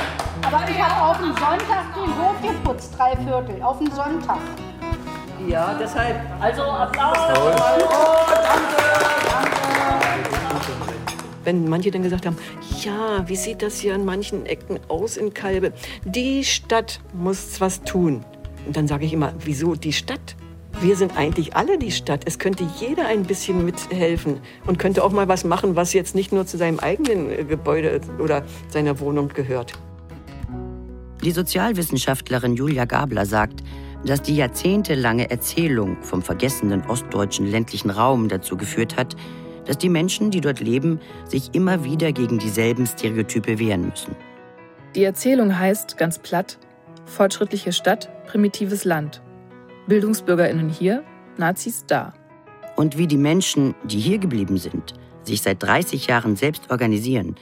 [0.45, 3.63] Aber ich habe auf den Sonntag den Hof geputzt, drei Viertel.
[3.63, 4.39] Auf den Sonntag.
[5.47, 6.17] Ja, deshalb.
[6.41, 7.19] Also Applaus.
[11.49, 12.37] Wenn manche dann gesagt haben,
[12.85, 15.73] ja, wie sieht das hier an manchen Ecken aus in Kalbe?
[16.05, 18.23] Die Stadt muss was tun.
[18.67, 20.37] Und dann sage ich immer, wieso die Stadt?
[20.83, 22.25] Wir sind eigentlich alle die Stadt.
[22.27, 26.33] Es könnte jeder ein bisschen mithelfen und könnte auch mal was machen, was jetzt nicht
[26.33, 29.73] nur zu seinem eigenen äh, Gebäude oder seiner Wohnung gehört.
[31.25, 33.65] Die Sozialwissenschaftlerin Julia Gabler sagt,
[34.05, 39.17] dass die jahrzehntelange Erzählung vom vergessenen ostdeutschen ländlichen Raum dazu geführt hat,
[39.69, 44.17] dass die Menschen, die dort leben, sich immer wieder gegen dieselben Stereotype wehren müssen.
[44.95, 46.59] Die Erzählung heißt ganz platt:
[47.05, 49.23] Fortschrittliche Stadt, primitives Land.
[49.87, 51.05] BildungsbürgerInnen hier,
[51.37, 52.15] Nazis da.
[52.77, 57.37] Und wie die Menschen, die hier geblieben sind, sich seit 30 Jahren selbst organisieren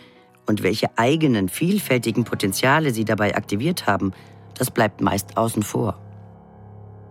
[0.46, 4.12] und welche eigenen vielfältigen Potenziale sie dabei aktiviert haben,
[4.58, 5.98] das bleibt meist außen vor.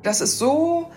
[0.03, 0.89] Das ist so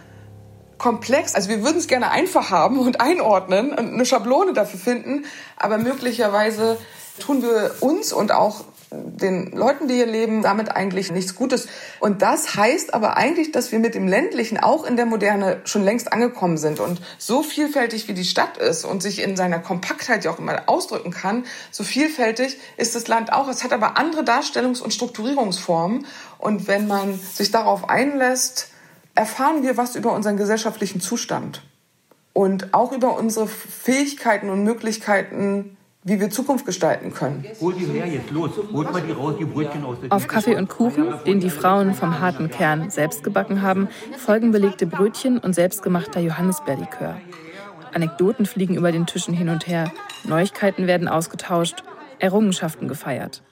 [0.78, 1.34] komplex.
[1.34, 5.78] Also wir würden es gerne einfach haben und einordnen und eine Schablone dafür finden, aber
[5.78, 6.78] möglicherweise
[7.18, 11.68] tun wir uns und auch den Leuten, die hier leben, damit eigentlich nichts Gutes.
[12.00, 15.84] Und das heißt aber eigentlich, dass wir mit dem ländlichen auch in der Moderne schon
[15.84, 16.80] längst angekommen sind.
[16.80, 20.62] Und so vielfältig wie die Stadt ist und sich in seiner Kompaktheit ja auch immer
[20.66, 23.48] ausdrücken kann, so vielfältig ist das Land auch.
[23.48, 26.06] Es hat aber andere Darstellungs- und Strukturierungsformen.
[26.38, 28.70] Und wenn man sich darauf einlässt,
[29.18, 31.62] erfahren wir was über unseren gesellschaftlichen Zustand
[32.34, 37.44] und auch über unsere Fähigkeiten und Möglichkeiten, wie wir Zukunft gestalten können.
[37.60, 38.52] Hol die her jetzt, los.
[38.72, 41.94] Holt mal die raus, die Brötchen aus der Auf Kaffee und Kuchen, den die Frauen
[41.94, 47.20] vom harten Kern selbst gebacken haben, folgen belegte Brötchen und selbstgemachter Johannisbeerlikör.
[47.92, 49.90] Anekdoten fliegen über den Tischen hin und her,
[50.22, 51.82] Neuigkeiten werden ausgetauscht,
[52.20, 53.42] Errungenschaften gefeiert.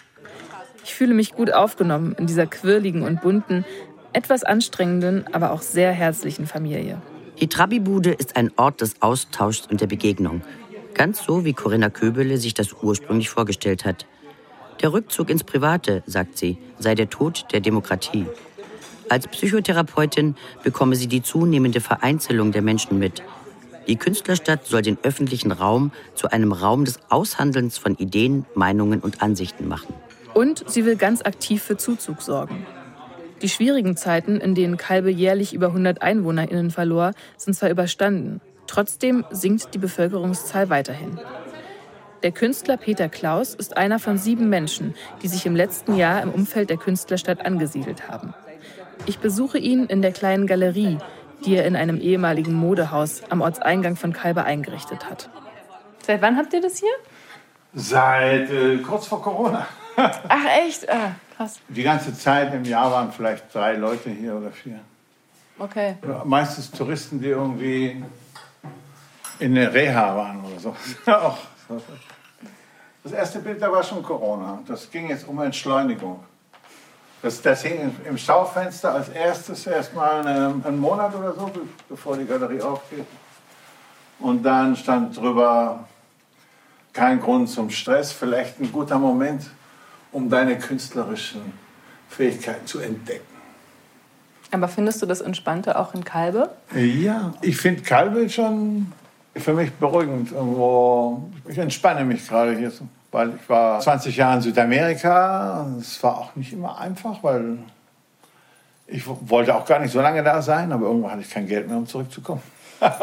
[0.84, 3.64] Ich fühle mich gut aufgenommen in dieser quirligen und bunten,
[4.16, 7.02] etwas anstrengenden, aber auch sehr herzlichen Familie.
[7.38, 10.40] Die Trabibude ist ein Ort des Austauschs und der Begegnung.
[10.94, 14.06] Ganz so, wie Corinna Köbele sich das ursprünglich vorgestellt hat.
[14.80, 18.24] Der Rückzug ins Private, sagt sie, sei der Tod der Demokratie.
[19.10, 23.22] Als Psychotherapeutin bekomme sie die zunehmende Vereinzelung der Menschen mit.
[23.86, 29.20] Die Künstlerstadt soll den öffentlichen Raum zu einem Raum des Aushandelns von Ideen, Meinungen und
[29.20, 29.92] Ansichten machen.
[30.32, 32.66] Und sie will ganz aktiv für Zuzug sorgen.
[33.42, 38.40] Die schwierigen Zeiten, in denen Kalbe jährlich über 100 EinwohnerInnen verlor, sind zwar überstanden.
[38.66, 41.20] Trotzdem sinkt die Bevölkerungszahl weiterhin.
[42.22, 46.30] Der Künstler Peter Klaus ist einer von sieben Menschen, die sich im letzten Jahr im
[46.30, 48.34] Umfeld der Künstlerstadt angesiedelt haben.
[49.04, 50.98] Ich besuche ihn in der kleinen Galerie,
[51.44, 55.28] die er in einem ehemaligen Modehaus am Ortseingang von Kalbe eingerichtet hat.
[56.02, 56.88] Seit wann habt ihr das hier?
[57.74, 59.66] Seit äh, kurz vor Corona.
[59.96, 60.88] Ach echt?
[60.88, 61.58] Ah, krass.
[61.68, 64.80] Die ganze Zeit im Jahr waren vielleicht drei Leute hier oder vier.
[65.58, 65.96] Okay.
[66.24, 68.02] Meistens Touristen, die irgendwie
[69.38, 70.76] in der Reha waren oder so.
[71.10, 71.38] Auch.
[73.02, 74.58] Das erste Bild, da war schon Corona.
[74.66, 76.22] Das ging jetzt um Entschleunigung.
[77.22, 81.50] Das, das hing im Schaufenster als erstes erstmal einen Monat oder so,
[81.88, 83.06] bevor die Galerie aufgeht.
[84.18, 85.86] Und dann stand drüber,
[86.92, 89.50] kein Grund zum Stress, vielleicht ein guter Moment,
[90.16, 91.52] um deine künstlerischen
[92.08, 93.36] Fähigkeiten zu entdecken.
[94.50, 96.48] Aber findest du das Entspannte auch in Kalbe?
[96.74, 98.92] Ja, ich finde Kalbe schon
[99.36, 100.32] für mich beruhigend.
[100.32, 102.72] Irgendwo, ich entspanne mich gerade hier,
[103.12, 105.66] weil ich war 20 Jahre in Südamerika.
[105.78, 107.58] Es war auch nicht immer einfach, weil
[108.86, 111.68] ich wollte auch gar nicht so lange da sein, aber irgendwo hatte ich kein Geld
[111.68, 112.40] mehr, um zurückzukommen.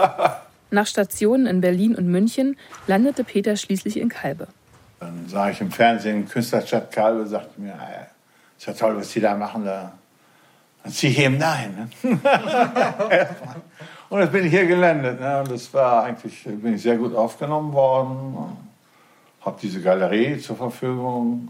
[0.71, 4.47] Nach Stationen in Berlin und München landete Peter schließlich in Kalbe.
[5.04, 8.08] Dann sah ich im Fernsehen Künstlerstadt Kalbe, sagte mir, ah,
[8.58, 9.66] ist ja toll, was die da machen.
[9.66, 9.92] Da.
[10.82, 11.76] Dann ziehe ich eben dahin.
[11.76, 12.20] Ne?
[14.10, 15.20] und jetzt bin ich hier gelandet.
[15.20, 15.39] Ne?
[15.39, 18.38] Und das war eigentlich, bin ich sehr gut aufgenommen worden.
[19.42, 21.50] Habe diese Galerie zur Verfügung.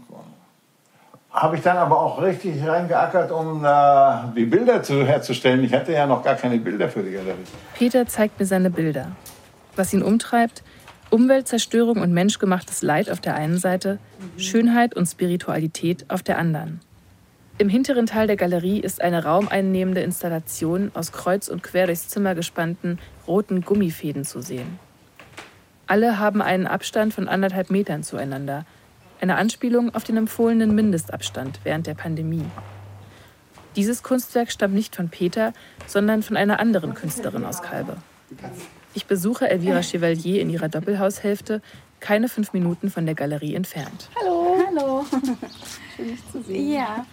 [1.30, 5.62] Habe ich dann aber auch richtig reingeackert, um äh, die Bilder zu, herzustellen.
[5.62, 7.44] Ich hatte ja noch gar keine Bilder für die Galerie.
[7.74, 9.12] Peter zeigt mir seine Bilder.
[9.76, 10.64] Was ihn umtreibt,
[11.10, 13.98] Umweltzerstörung und menschgemachtes Leid auf der einen Seite,
[14.36, 16.80] Schönheit und Spiritualität auf der anderen.
[17.56, 22.34] Im hinteren Teil der Galerie ist eine raumeinnehmende Installation aus kreuz und quer durchs Zimmer
[22.34, 24.80] gespannten roten Gummifäden zu sehen.
[25.86, 28.64] Alle haben einen Abstand von anderthalb Metern zueinander,
[29.20, 32.44] eine Anspielung auf den empfohlenen Mindestabstand während der Pandemie.
[33.76, 35.52] Dieses Kunstwerk stammt nicht von Peter,
[35.86, 37.96] sondern von einer anderen Künstlerin aus Kalbe.
[38.94, 41.60] Ich besuche Elvira Chevalier in ihrer Doppelhaushälfte,
[42.00, 44.08] keine fünf Minuten von der Galerie entfernt.
[44.20, 44.56] Hallo.
[44.66, 45.04] Hallo.
[45.96, 46.72] Schön, dich zu sehen.
[46.72, 47.06] Ja.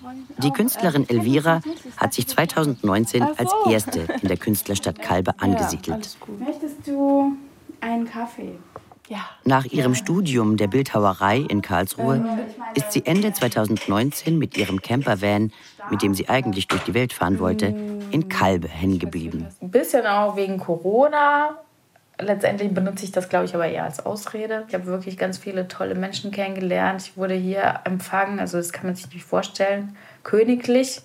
[0.43, 1.61] Die Künstlerin Elvira
[1.97, 6.17] hat sich 2019 als erste in der Künstlerstadt Kalbe angesiedelt.
[6.39, 7.33] Möchtest du
[7.79, 8.59] einen Kaffee?
[9.07, 9.25] Ja.
[9.43, 15.51] Nach ihrem Studium der Bildhauerei in Karlsruhe ist sie Ende 2019 mit ihrem Campervan,
[15.89, 17.65] mit dem sie eigentlich durch die Welt fahren wollte,
[18.11, 19.47] in Kalbe hängen geblieben.
[19.61, 21.57] Ein bisschen auch wegen Corona.
[22.21, 24.65] Letztendlich benutze ich das, glaube ich, aber eher als Ausrede.
[24.67, 27.01] Ich habe wirklich ganz viele tolle Menschen kennengelernt.
[27.01, 31.01] Ich wurde hier empfangen, also das kann man sich nicht vorstellen, königlich.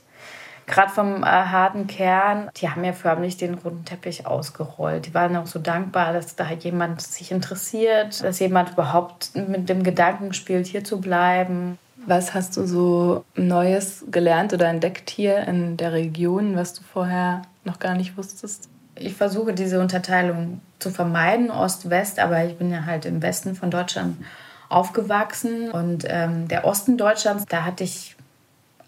[0.67, 5.07] Gerade vom äh, harten Kern, die haben ja förmlich den roten Teppich ausgerollt.
[5.07, 9.85] Die waren auch so dankbar, dass da jemand sich interessiert, dass jemand überhaupt mit dem
[9.85, 11.79] Gedanken spielt, hier zu bleiben.
[12.05, 17.43] Was hast du so Neues gelernt oder entdeckt hier in der Region, was du vorher
[17.65, 18.69] noch gar nicht wusstest?
[18.99, 23.71] Ich versuche diese Unterteilung zu vermeiden, Ost-West, aber ich bin ja halt im Westen von
[23.71, 24.17] Deutschland
[24.69, 28.17] aufgewachsen und ähm, der Osten Deutschlands, da hatte ich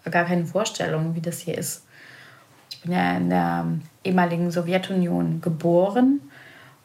[0.09, 1.85] gar keine Vorstellung, wie das hier ist.
[2.71, 3.65] Ich bin ja in der
[4.03, 6.21] ehemaligen Sowjetunion geboren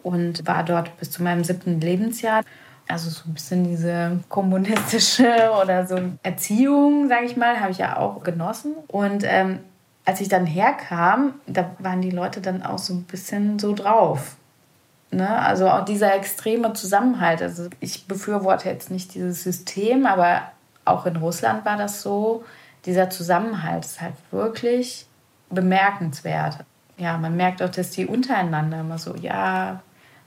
[0.02, 2.42] und war dort bis zu meinem siebten Lebensjahr.
[2.88, 7.96] also so ein bisschen diese kommunistische oder so Erziehung, sage ich mal, habe ich ja
[7.96, 8.74] auch genossen.
[8.88, 9.60] Und ähm,
[10.04, 14.36] als ich dann herkam, da waren die Leute dann auch so ein bisschen so drauf.
[15.10, 15.28] Ne?
[15.38, 17.40] Also auch dieser extreme Zusammenhalt.
[17.40, 20.42] Also ich befürworte jetzt nicht dieses System, aber
[20.84, 22.44] auch in Russland war das so.
[22.84, 25.06] Dieser Zusammenhalt ist halt wirklich
[25.50, 26.58] bemerkenswert.
[26.98, 29.80] Ja, man merkt auch, dass die untereinander immer so, ja,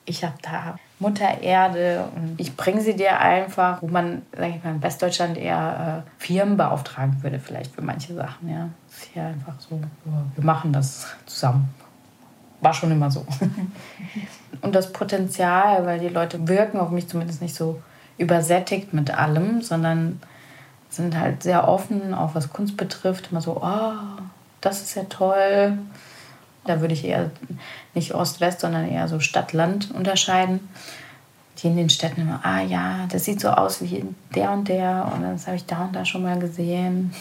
[0.05, 4.63] ich habe da Mutter Erde und ich bringe sie dir einfach, wo man, sage ich
[4.63, 8.49] mal, in Westdeutschland eher äh, Firmen beauftragen würde, vielleicht für manche Sachen.
[8.49, 9.79] Ja, das ist hier einfach so,
[10.35, 11.69] wir machen das zusammen.
[12.61, 13.23] War schon immer so.
[14.61, 17.79] und das Potenzial, weil die Leute wirken auf mich zumindest nicht so
[18.17, 20.19] übersättigt mit allem, sondern
[20.89, 23.29] sind halt sehr offen, auch was Kunst betrifft.
[23.31, 23.93] Immer so, oh,
[24.61, 25.77] das ist ja toll.
[26.65, 27.29] Da würde ich eher
[27.97, 30.69] nicht Ost-West, sondern eher so Stadt-Land unterscheiden.
[31.57, 34.05] Die in den Städten immer, ah ja, das sieht so aus wie
[34.35, 37.13] der und der und das habe ich da und da schon mal gesehen.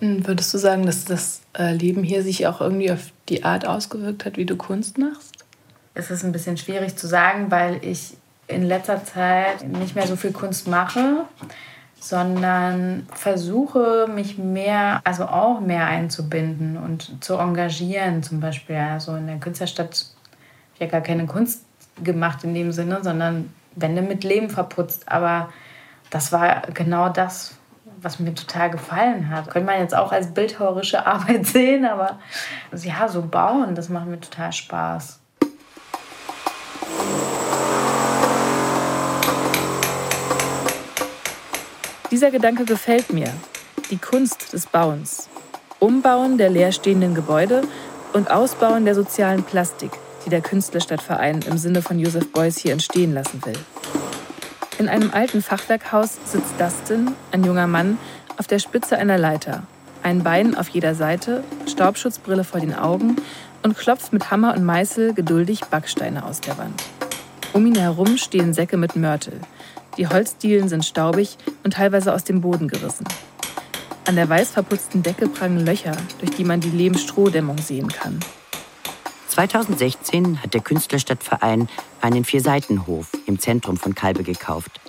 [0.00, 3.64] Hm, würdest du sagen, dass das äh, Leben hier sich auch irgendwie auf die Art
[3.64, 5.44] ausgewirkt hat, wie du Kunst machst?
[5.94, 8.16] Es ist ein bisschen schwierig zu sagen, weil ich
[8.48, 11.24] in letzter Zeit nicht mehr so viel Kunst mache
[12.00, 18.22] sondern versuche mich mehr, also auch mehr einzubinden und zu engagieren.
[18.22, 21.64] Zum Beispiel also in der Künstlerstadt habe ich ja gar keine Kunst
[22.02, 25.10] gemacht in dem Sinne, sondern Wände mit Leben verputzt.
[25.10, 25.50] Aber
[26.08, 27.54] das war genau das,
[28.00, 29.50] was mir total gefallen hat.
[29.50, 32.18] Könnte man jetzt auch als bildhauerische Arbeit sehen, aber
[32.74, 35.19] ja, so bauen, das macht mir total Spaß.
[42.10, 43.32] Dieser Gedanke gefällt mir.
[43.92, 45.28] Die Kunst des Bauens.
[45.78, 47.62] Umbauen der leerstehenden Gebäude
[48.12, 49.92] und Ausbauen der sozialen Plastik,
[50.26, 53.56] die der Künstlerstadtverein im Sinne von Joseph Beuys hier entstehen lassen will.
[54.80, 57.96] In einem alten Fachwerkhaus sitzt Dustin, ein junger Mann,
[58.38, 59.62] auf der Spitze einer Leiter,
[60.02, 63.16] ein Bein auf jeder Seite, Staubschutzbrille vor den Augen
[63.62, 66.82] und klopft mit Hammer und Meißel geduldig Backsteine aus der Wand.
[67.52, 69.40] Um ihn herum stehen Säcke mit Mörtel,
[69.96, 73.06] die Holzdielen sind staubig und teilweise aus dem Boden gerissen.
[74.06, 78.18] An der weiß verputzten Decke prangen Löcher, durch die man die Lehmstrohdämmung sehen kann.
[79.28, 81.68] 2016 hat der Künstlerstadtverein
[82.00, 84.80] einen Vierseitenhof im Zentrum von Kalbe gekauft.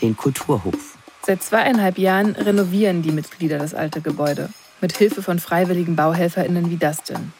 [0.00, 0.96] Den Kulturhof.
[1.26, 4.50] Seit zweieinhalb Jahren renovieren die Mitglieder das alte Gebäude.
[4.80, 7.32] Mit Hilfe von freiwilligen BauhelferInnen wie Dustin.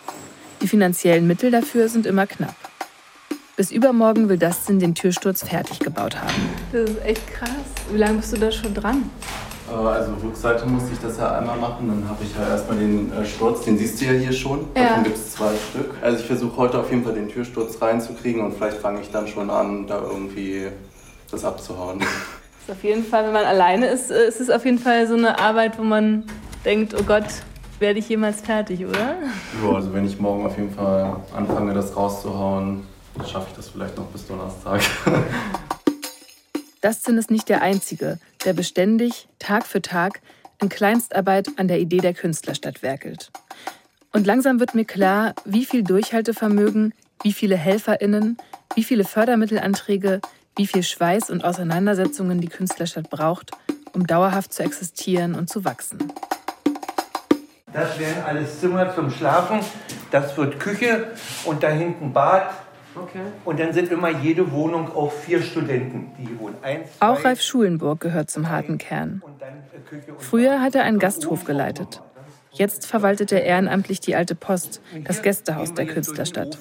[0.61, 2.55] Die finanziellen Mittel dafür sind immer knapp.
[3.55, 6.33] Bis übermorgen will Dustin den Türsturz fertig gebaut haben.
[6.73, 7.51] Das ist echt krass.
[7.91, 9.11] Wie lange bist du da schon dran?
[9.71, 13.13] Äh, also Rückseite musste ich das ja einmal machen, dann habe ich ja erstmal den
[13.13, 14.67] äh, Sturz, den siehst du ja hier schon.
[14.75, 14.85] Ja.
[14.85, 15.91] Davon gibt es zwei Stück.
[16.01, 19.29] Also ich versuche heute auf jeden Fall den Türsturz reinzukriegen und vielleicht fange ich dann
[19.29, 20.69] schon an, da irgendwie
[21.31, 21.99] das abzuhauen.
[21.99, 22.09] Das
[22.69, 25.15] ist auf jeden Fall, wenn man alleine ist, äh, ist es auf jeden Fall so
[25.15, 26.25] eine Arbeit, wo man
[26.65, 27.27] denkt, oh Gott,
[27.81, 29.17] werde ich jemals fertig, oder?
[29.63, 32.87] Ja, also wenn ich morgen auf jeden Fall anfange, das rauszuhauen,
[33.31, 34.81] schaffe ich das vielleicht noch bis Donnerstag.
[36.83, 40.21] Dustin ist nicht der Einzige, der beständig, Tag für Tag,
[40.61, 43.31] in Kleinstarbeit an der Idee der Künstlerstadt werkelt.
[44.13, 48.37] Und langsam wird mir klar, wie viel Durchhaltevermögen, wie viele HelferInnen,
[48.75, 50.21] wie viele Fördermittelanträge,
[50.57, 53.53] wie viel Schweiß und Auseinandersetzungen die Künstlerstadt braucht,
[53.93, 55.99] um dauerhaft zu existieren und zu wachsen.
[57.73, 59.61] Das wären alles Zimmer zum Schlafen,
[60.11, 61.13] das wird Küche
[61.45, 62.53] und da hinten Bad,
[62.95, 63.21] Okay.
[63.45, 66.57] Und dann sind immer jede Wohnung auf vier Studenten, die hier wohnen.
[66.63, 69.23] Eins, zwei, Auch Ralf Schulenburg gehört zum harten Kern.
[69.41, 72.03] Äh, Früher hat er einen Gasthof geleitet.
[72.53, 76.59] Jetzt verwaltet er ehrenamtlich die alte Post, das Gästehaus der Künstlerstadt.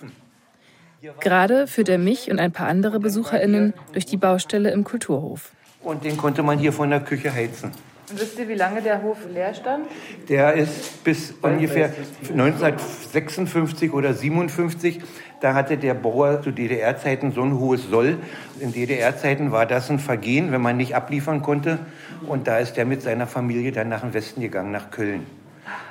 [1.20, 5.52] Gerade führt er mich und ein paar andere BesucherInnen durch die Baustelle im Kulturhof.
[5.82, 7.72] Und den konnte man hier von der Küche heizen.
[8.10, 9.86] Und wisst ihr, wie lange der Hof leer stand?
[10.30, 11.92] Der ist bis ungefähr
[12.30, 15.02] 1956 oder 57.
[15.42, 18.20] Da hatte der Bauer zu DDR-Zeiten so ein hohes Soll.
[18.60, 21.80] In DDR-Zeiten war das ein Vergehen, wenn man nicht abliefern konnte.
[22.28, 25.26] Und da ist der mit seiner Familie dann nach dem Westen gegangen, nach Köln.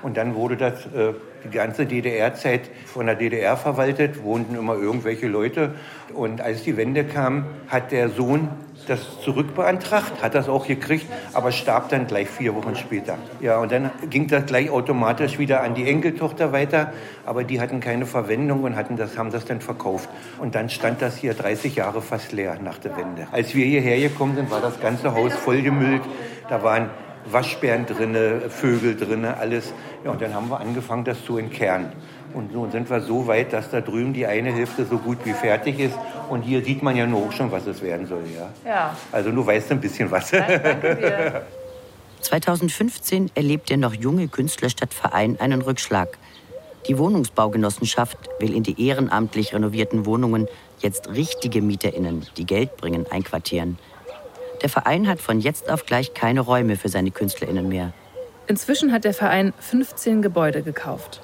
[0.02, 5.26] Und dann wurde das äh, die ganze DDR-Zeit von der DDR verwaltet, wohnten immer irgendwelche
[5.26, 5.74] Leute.
[6.14, 8.48] Und als die Wende kam, hat der Sohn
[8.86, 13.18] das zurückbeantragt, hat das auch gekriegt, aber starb dann gleich vier Wochen später.
[13.40, 16.92] Ja, und dann ging das gleich automatisch wieder an die Enkeltochter weiter,
[17.24, 20.08] aber die hatten keine Verwendung und hatten das, haben das dann verkauft.
[20.38, 23.26] Und dann stand das hier 30 Jahre fast leer nach der Wende.
[23.32, 26.02] Als wir hierher gekommen sind, war das ganze Haus vollgemüllt.
[26.48, 26.90] Da waren
[27.26, 29.72] Waschbären drinne, Vögel drinne, alles.
[30.04, 31.92] Ja, und dann haben wir angefangen, das zu entkernen.
[32.34, 35.32] Und nun sind wir so weit, dass da drüben die eine Hälfte so gut wie
[35.32, 35.98] fertig ist.
[36.28, 38.22] Und hier sieht man ja nur auch schon, was es werden soll.
[38.34, 38.70] Ja.
[38.70, 38.96] Ja.
[39.10, 40.30] Also du weißt ein bisschen was.
[40.30, 41.42] Danke dir.
[42.20, 46.18] 2015 erlebt der noch junge Künstlerstadtverein einen Rückschlag.
[46.86, 50.46] Die Wohnungsbaugenossenschaft will in die ehrenamtlich renovierten Wohnungen
[50.80, 53.78] jetzt richtige MieterInnen, die Geld bringen, einquartieren.
[54.62, 57.92] Der Verein hat von jetzt auf gleich keine Räume für seine KünstlerInnen mehr.
[58.46, 61.22] Inzwischen hat der Verein 15 Gebäude gekauft.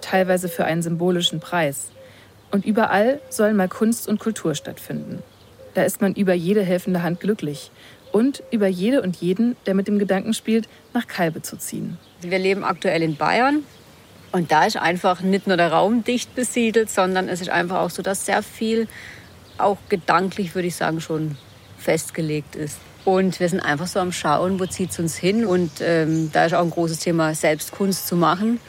[0.00, 1.90] Teilweise für einen symbolischen Preis.
[2.50, 5.22] Und überall soll mal Kunst und Kultur stattfinden.
[5.74, 7.70] Da ist man über jede helfende Hand glücklich.
[8.12, 11.96] Und über jede und jeden, der mit dem Gedanken spielt, nach Kalbe zu ziehen.
[12.22, 13.62] Wir leben aktuell in Bayern.
[14.32, 17.90] Und da ist einfach nicht nur der Raum dicht besiedelt, sondern es ist einfach auch
[17.90, 18.88] so, dass sehr viel,
[19.58, 21.36] auch gedanklich würde ich sagen, schon
[21.78, 22.78] festgelegt ist.
[23.04, 25.46] Und wir sind einfach so am Schauen, wo zieht es uns hin.
[25.46, 28.60] Und ähm, da ist auch ein großes Thema, Selbstkunst zu machen,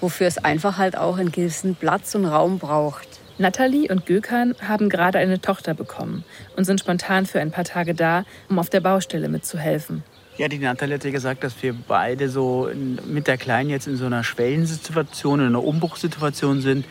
[0.00, 3.20] wofür es einfach halt auch einen gewissen Platz und Raum braucht.
[3.38, 6.24] Nathalie und Gökhan haben gerade eine Tochter bekommen
[6.56, 10.02] und sind spontan für ein paar Tage da, um auf der Baustelle mitzuhelfen.
[10.38, 12.70] Ja, die Nathalie hat ja gesagt, dass wir beide so
[13.06, 16.84] mit der Kleinen jetzt in so einer Schwellensituation, in einer Umbruchssituation sind.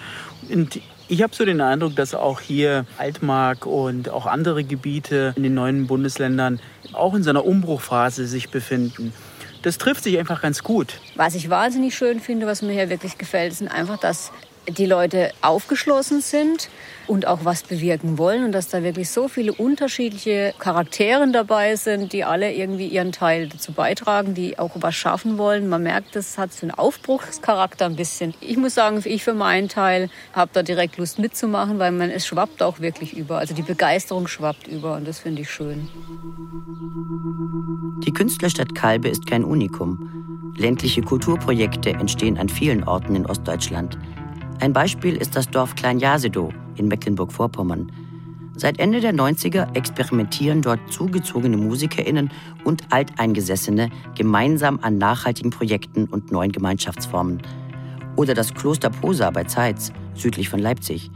[0.50, 5.44] Und ich habe so den Eindruck, dass auch hier Altmark und auch andere Gebiete in
[5.44, 6.60] den neuen Bundesländern
[6.94, 9.14] auch in so einer Umbruchphase sich befinden.
[9.66, 11.00] Das trifft sich einfach ganz gut.
[11.16, 14.32] Was ich wahnsinnig schön finde, was mir hier wirklich gefällt, sind einfach, dass
[14.70, 16.70] die Leute aufgeschlossen sind
[17.08, 22.14] und auch was bewirken wollen und dass da wirklich so viele unterschiedliche Charaktere dabei sind,
[22.14, 25.70] die alle irgendwie ihren Teil dazu beitragen, die auch was schaffen wollen.
[25.70, 28.34] Man merkt, das hat so einen Aufbruchscharakter ein bisschen.
[28.42, 32.26] Ich muss sagen, ich für meinen Teil habe da direkt Lust mitzumachen, weil man es
[32.26, 33.38] schwappt auch wirklich über.
[33.38, 35.88] Also die Begeisterung schwappt über und das finde ich schön.
[38.06, 40.54] Die Künstlerstadt Kalbe ist kein Unikum.
[40.58, 43.98] Ländliche Kulturprojekte entstehen an vielen Orten in Ostdeutschland.
[44.60, 47.92] Ein Beispiel ist das Dorf Klein-Jasedow in Mecklenburg-Vorpommern.
[48.56, 52.32] Seit Ende der 90er experimentieren dort zugezogene MusikerInnen
[52.64, 57.42] und Alteingesessene gemeinsam an nachhaltigen Projekten und neuen Gemeinschaftsformen.
[58.16, 61.12] Oder das Kloster Posa bei Zeitz, südlich von Leipzig.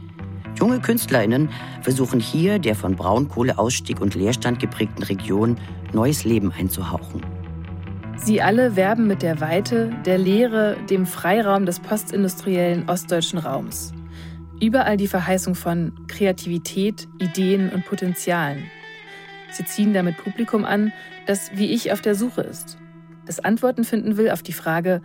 [0.58, 1.48] Junge KünstlerInnen
[1.80, 5.56] versuchen hier der von Braunkohleausstieg und Leerstand geprägten Region
[5.94, 7.39] neues Leben einzuhauchen.
[8.22, 13.92] Sie alle werben mit der Weite, der Leere, dem Freiraum des postindustriellen ostdeutschen Raums.
[14.60, 18.70] Überall die Verheißung von Kreativität, Ideen und Potenzialen.
[19.52, 20.92] Sie ziehen damit Publikum an,
[21.26, 22.76] das wie ich auf der Suche ist,
[23.24, 25.00] das Antworten finden will auf die Frage,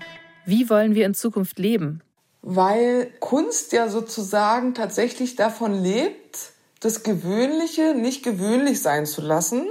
[0.45, 2.01] wie wollen wir in Zukunft leben?
[2.41, 6.51] Weil Kunst ja sozusagen tatsächlich davon lebt,
[6.81, 9.65] das Gewöhnliche nicht gewöhnlich sein zu lassen,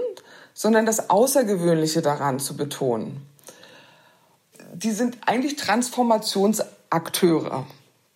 [0.55, 3.21] sondern das Außergewöhnliche daran zu betonen
[4.75, 7.65] die sind eigentlich Transformationsakteure,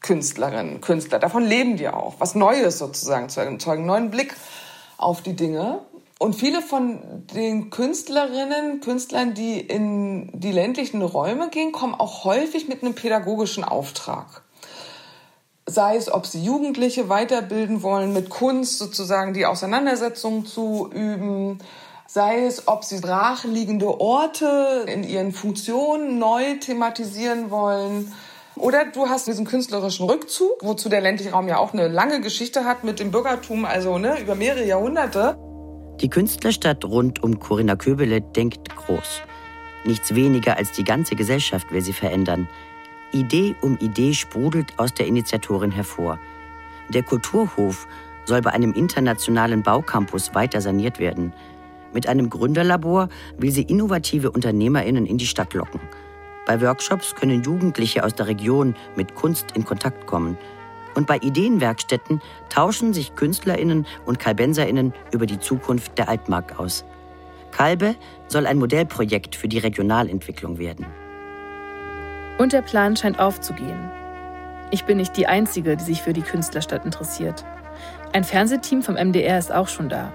[0.01, 1.19] Künstlerinnen, Künstler.
[1.19, 2.15] Davon leben die auch.
[2.19, 4.35] Was Neues sozusagen zu erzeugen, neuen Blick
[4.97, 5.81] auf die Dinge.
[6.19, 6.99] Und viele von
[7.33, 13.63] den Künstlerinnen, Künstlern, die in die ländlichen Räume gehen, kommen auch häufig mit einem pädagogischen
[13.63, 14.43] Auftrag.
[15.67, 21.61] Sei es, ob sie Jugendliche weiterbilden wollen, mit Kunst sozusagen die Auseinandersetzung zu üben,
[22.11, 28.13] sei es, ob sie brachliegende Orte in ihren Funktionen neu thematisieren wollen.
[28.57, 32.65] Oder du hast diesen künstlerischen Rückzug, wozu der ländliche Raum ja auch eine lange Geschichte
[32.65, 35.37] hat mit dem Bürgertum, also ne, über mehrere Jahrhunderte.
[36.01, 39.23] Die Künstlerstadt rund um Corinna Köbele denkt groß.
[39.85, 42.49] Nichts weniger als die ganze Gesellschaft will sie verändern.
[43.13, 46.19] Idee um Idee sprudelt aus der Initiatorin hervor.
[46.89, 47.87] Der Kulturhof
[48.25, 51.33] soll bei einem internationalen Baucampus weiter saniert werden.
[51.93, 53.09] Mit einem Gründerlabor
[53.39, 55.81] will sie innovative UnternehmerInnen in die Stadt locken.
[56.47, 60.39] Bei Workshops können Jugendliche aus der Region mit Kunst in Kontakt kommen.
[60.95, 66.85] Und bei Ideenwerkstätten tauschen sich KünstlerInnen und KalbenserInnen über die Zukunft der Altmark aus.
[67.51, 67.95] Kalbe
[68.29, 70.87] soll ein Modellprojekt für die Regionalentwicklung werden.
[72.39, 73.91] Und der Plan scheint aufzugehen.
[74.71, 77.45] Ich bin nicht die Einzige, die sich für die Künstlerstadt interessiert.
[78.13, 80.13] Ein Fernsehteam vom MDR ist auch schon da.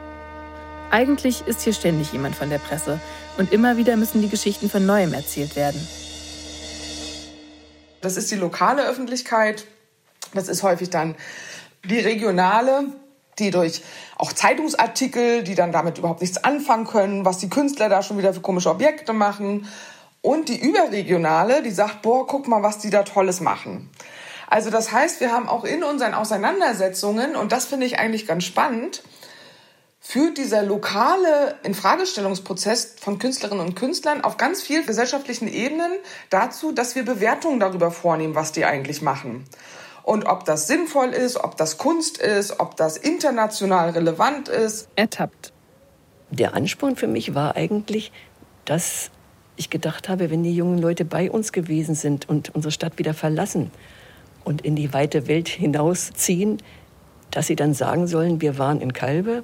[0.91, 2.99] Eigentlich ist hier ständig jemand von der Presse
[3.37, 5.87] und immer wieder müssen die Geschichten von neuem erzählt werden.
[8.01, 9.65] Das ist die lokale Öffentlichkeit,
[10.33, 11.15] das ist häufig dann
[11.85, 12.85] die regionale,
[13.39, 13.81] die durch
[14.17, 18.33] auch Zeitungsartikel, die dann damit überhaupt nichts anfangen können, was die Künstler da schon wieder
[18.33, 19.67] für komische Objekte machen.
[20.21, 23.89] Und die überregionale, die sagt, boah, guck mal, was die da Tolles machen.
[24.47, 28.43] Also das heißt, wir haben auch in unseren Auseinandersetzungen, und das finde ich eigentlich ganz
[28.43, 29.03] spannend,
[30.05, 35.93] führt dieser lokale Infragestellungsprozess von Künstlerinnen und Künstlern auf ganz vielen gesellschaftlichen Ebenen
[36.29, 39.45] dazu, dass wir Bewertungen darüber vornehmen, was die eigentlich machen.
[40.03, 44.89] und ob das sinnvoll ist, ob das Kunst ist, ob das international relevant ist.
[44.97, 45.53] Ertappt.
[46.29, 48.11] Der Ansporn für mich war eigentlich,
[48.65, 49.11] dass
[49.55, 53.13] ich gedacht habe, wenn die jungen Leute bei uns gewesen sind und unsere Stadt wieder
[53.13, 53.71] verlassen
[54.43, 56.61] und in die weite Welt hinausziehen,
[57.31, 59.43] dass sie dann sagen sollen, wir waren in Kalbe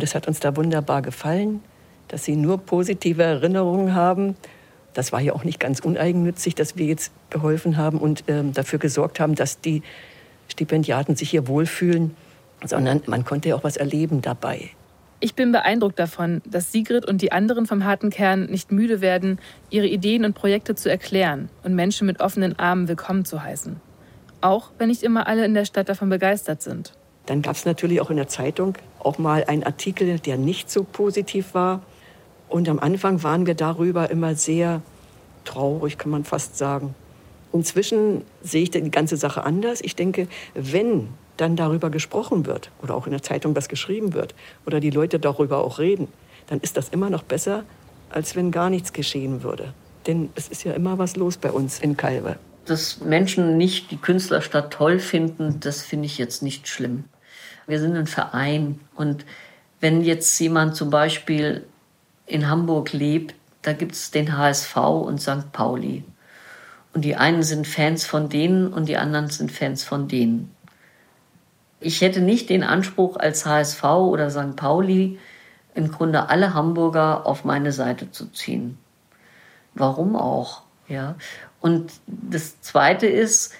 [0.00, 1.60] und es hat uns da wunderbar gefallen,
[2.08, 4.34] dass sie nur positive Erinnerungen haben.
[4.94, 8.78] Das war ja auch nicht ganz uneigennützig, dass wir jetzt geholfen haben und ähm, dafür
[8.78, 9.82] gesorgt haben, dass die
[10.48, 12.16] Stipendiaten sich hier wohlfühlen,
[12.64, 14.70] sondern man konnte ja auch was erleben dabei.
[15.20, 19.38] Ich bin beeindruckt davon, dass Sigrid und die anderen vom harten Kern nicht müde werden,
[19.68, 23.76] ihre Ideen und Projekte zu erklären und Menschen mit offenen Armen willkommen zu heißen.
[24.40, 26.94] Auch wenn nicht immer alle in der Stadt davon begeistert sind.
[27.26, 30.84] Dann gab es natürlich auch in der Zeitung auch mal einen Artikel, der nicht so
[30.84, 31.82] positiv war.
[32.48, 34.82] Und am Anfang waren wir darüber immer sehr
[35.44, 36.94] traurig, kann man fast sagen.
[37.52, 39.80] Inzwischen sehe ich die ganze Sache anders.
[39.80, 44.34] Ich denke, wenn dann darüber gesprochen wird oder auch in der Zeitung das geschrieben wird
[44.66, 46.08] oder die Leute darüber auch reden,
[46.46, 47.64] dann ist das immer noch besser,
[48.10, 49.72] als wenn gar nichts geschehen würde.
[50.06, 52.38] Denn es ist ja immer was los bei uns in Kalbe.
[52.66, 57.04] Dass Menschen nicht die Künstlerstadt toll finden, das finde ich jetzt nicht schlimm.
[57.70, 59.24] Wir sind ein Verein und
[59.80, 61.64] wenn jetzt jemand zum Beispiel
[62.26, 65.52] in Hamburg lebt, da gibt es den HSV und St.
[65.52, 66.04] Pauli.
[66.92, 70.54] Und die einen sind Fans von denen und die anderen sind Fans von denen.
[71.78, 74.56] Ich hätte nicht den Anspruch als HSV oder St.
[74.56, 75.18] Pauli
[75.74, 78.78] im Grunde alle Hamburger auf meine Seite zu ziehen.
[79.74, 80.62] Warum auch?
[80.88, 81.14] Ja.
[81.60, 83.54] Und das zweite ist,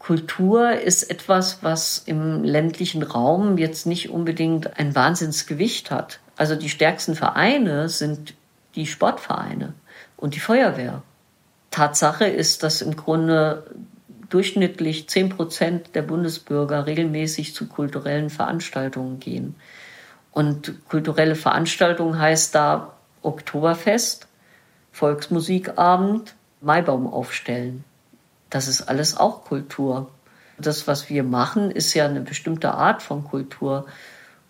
[0.00, 6.20] Kultur ist etwas, was im ländlichen Raum jetzt nicht unbedingt ein Wahnsinnsgewicht hat.
[6.36, 8.34] Also die stärksten Vereine sind
[8.74, 9.74] die Sportvereine
[10.16, 11.02] und die Feuerwehr.
[11.70, 13.66] Tatsache ist, dass im Grunde
[14.30, 19.54] durchschnittlich 10 Prozent der Bundesbürger regelmäßig zu kulturellen Veranstaltungen gehen.
[20.32, 24.28] Und kulturelle Veranstaltungen heißt da Oktoberfest,
[24.92, 27.84] Volksmusikabend, Maibaum aufstellen.
[28.50, 30.10] Das ist alles auch Kultur.
[30.58, 33.86] Das, was wir machen, ist ja eine bestimmte Art von Kultur.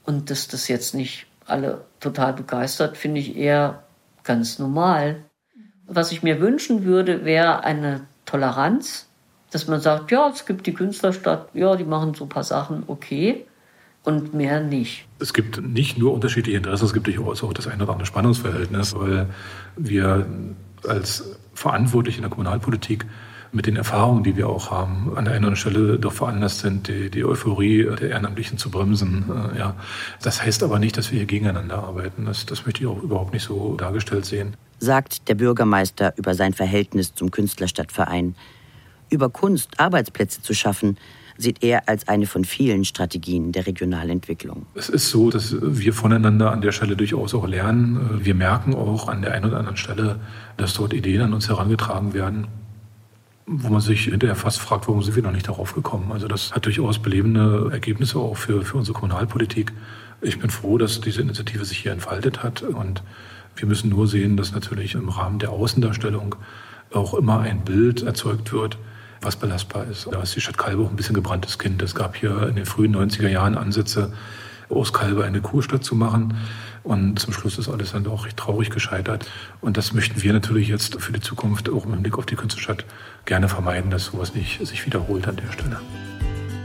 [0.05, 3.85] Und dass das jetzt nicht alle total begeistert, finde ich eher
[4.25, 5.25] ganz normal.
[5.87, 9.07] Was ich mir wünschen würde, wäre eine Toleranz
[9.51, 12.85] dass man sagt, ja, es gibt die Künstlerstadt, ja, die machen so ein paar Sachen,
[12.87, 13.47] okay,
[14.03, 15.07] und mehr nicht.
[15.19, 18.95] Es gibt nicht nur unterschiedliche Interessen, es gibt durchaus auch das eine oder andere Spannungsverhältnis,
[18.95, 19.29] weil
[19.77, 20.27] wir
[20.87, 23.05] als Verantwortliche in der Kommunalpolitik
[23.53, 26.61] mit den Erfahrungen, die wir auch haben, an der einen oder anderen Stelle doch veranlasst
[26.61, 29.25] sind, die, die Euphorie der Ehrenamtlichen zu bremsen.
[29.55, 29.75] Äh, ja.
[30.23, 32.27] Das heißt aber nicht, dass wir hier gegeneinander arbeiten.
[32.27, 34.55] Das, das möchte ich auch überhaupt nicht so dargestellt sehen.
[34.79, 38.35] Sagt der Bürgermeister über sein Verhältnis zum Künstlerstadtverein
[39.11, 40.97] über Kunst Arbeitsplätze zu schaffen,
[41.37, 44.67] sieht er als eine von vielen Strategien der Regionalentwicklung.
[44.75, 48.21] Es ist so, dass wir voneinander an der Stelle durchaus auch lernen.
[48.23, 50.21] Wir merken auch an der einen oder anderen Stelle,
[50.57, 52.47] dass dort Ideen an uns herangetragen werden,
[53.47, 56.13] wo man sich hinterher fast fragt, warum sind wir noch nicht darauf gekommen.
[56.13, 59.73] Also das hat durchaus belebende Ergebnisse auch für, für unsere Kommunalpolitik.
[60.21, 63.03] Ich bin froh, dass diese Initiative sich hier entfaltet hat und
[63.57, 66.37] wir müssen nur sehen, dass natürlich im Rahmen der Außendarstellung
[66.93, 68.79] auch immer ein Bild erzeugt wird,
[69.21, 70.09] was belastbar ist.
[70.11, 71.83] Da ist die Stadt Kalbe auch ein bisschen gebranntes Kind.
[71.83, 74.13] Es gab hier in den frühen 90er Jahren Ansätze,
[74.71, 76.37] aus Kalbe eine Kurstadt zu machen.
[76.83, 79.31] Und zum Schluss ist alles dann auch recht traurig gescheitert.
[79.61, 82.85] Und das möchten wir natürlich jetzt für die Zukunft auch im Blick auf die Künstlerstadt
[83.27, 85.81] gerne vermeiden, dass sowas nicht sich wiederholt an der Stelle.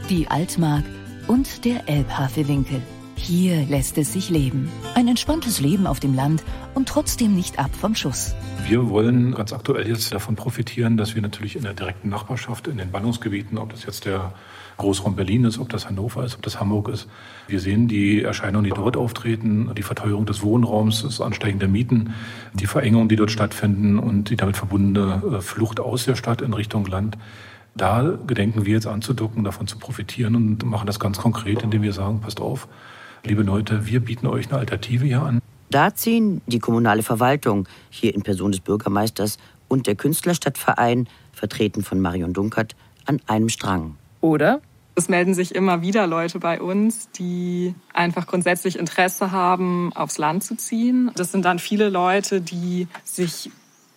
[0.08, 0.84] Die Altmark
[1.26, 2.80] und der Elbhafewinkel.
[3.16, 4.70] Hier lässt es sich leben.
[4.94, 6.44] Ein entspanntes Leben auf dem Land
[6.74, 8.34] und trotzdem nicht ab vom Schuss.
[8.68, 12.76] Wir wollen ganz aktuell jetzt davon profitieren, dass wir natürlich in der direkten Nachbarschaft, in
[12.76, 14.32] den Ballungsgebieten, ob das jetzt der
[14.76, 17.08] Großraum Berlin ist, ob das Hannover ist, ob das Hamburg ist.
[17.48, 22.14] Wir sehen die Erscheinungen, die dort auftreten, die Verteuerung des Wohnraums, das Ansteigen der Mieten,
[22.54, 26.52] die Verengungen, die dort stattfinden und die damit verbundene äh, Flucht aus der Stadt in
[26.52, 27.16] Richtung Land.
[27.74, 31.92] Da gedenken wir jetzt anzudocken, davon zu profitieren und machen das ganz konkret, indem wir
[31.92, 32.68] sagen, passt auf,
[33.24, 35.40] liebe Leute, wir bieten euch eine Alternative hier an.
[35.70, 42.00] Da ziehen die kommunale Verwaltung, hier in Person des Bürgermeisters, und der Künstlerstadtverein, vertreten von
[42.00, 43.96] Marion Dunkert, an einem Strang.
[44.26, 44.60] Oder?
[44.96, 50.42] Es melden sich immer wieder Leute bei uns, die einfach grundsätzlich Interesse haben, aufs Land
[50.42, 51.12] zu ziehen.
[51.14, 53.50] Das sind dann viele Leute, die sich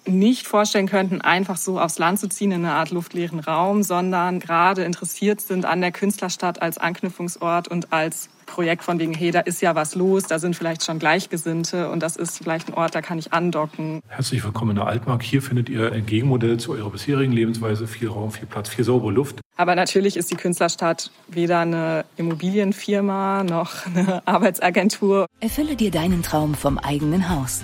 [0.06, 4.40] nicht vorstellen könnten, einfach so aufs Land zu ziehen in eine Art luftleeren Raum, sondern
[4.40, 9.40] gerade interessiert sind an der Künstlerstadt als Anknüpfungsort und als Projekt von wegen, hey, da
[9.40, 12.94] ist ja was los, da sind vielleicht schon Gleichgesinnte und das ist vielleicht ein Ort,
[12.94, 14.02] da kann ich andocken.
[14.10, 15.24] Herzlich willkommen in der Altmark.
[15.24, 17.88] Hier findet ihr ein Gegenmodell zu eurer bisherigen Lebensweise.
[17.88, 19.40] Viel Raum, viel Platz, viel saubere Luft.
[19.56, 25.28] Aber natürlich ist die Künstlerstadt weder eine Immobilienfirma noch eine Arbeitsagentur.
[25.40, 27.64] Erfülle dir deinen Traum vom eigenen Haus.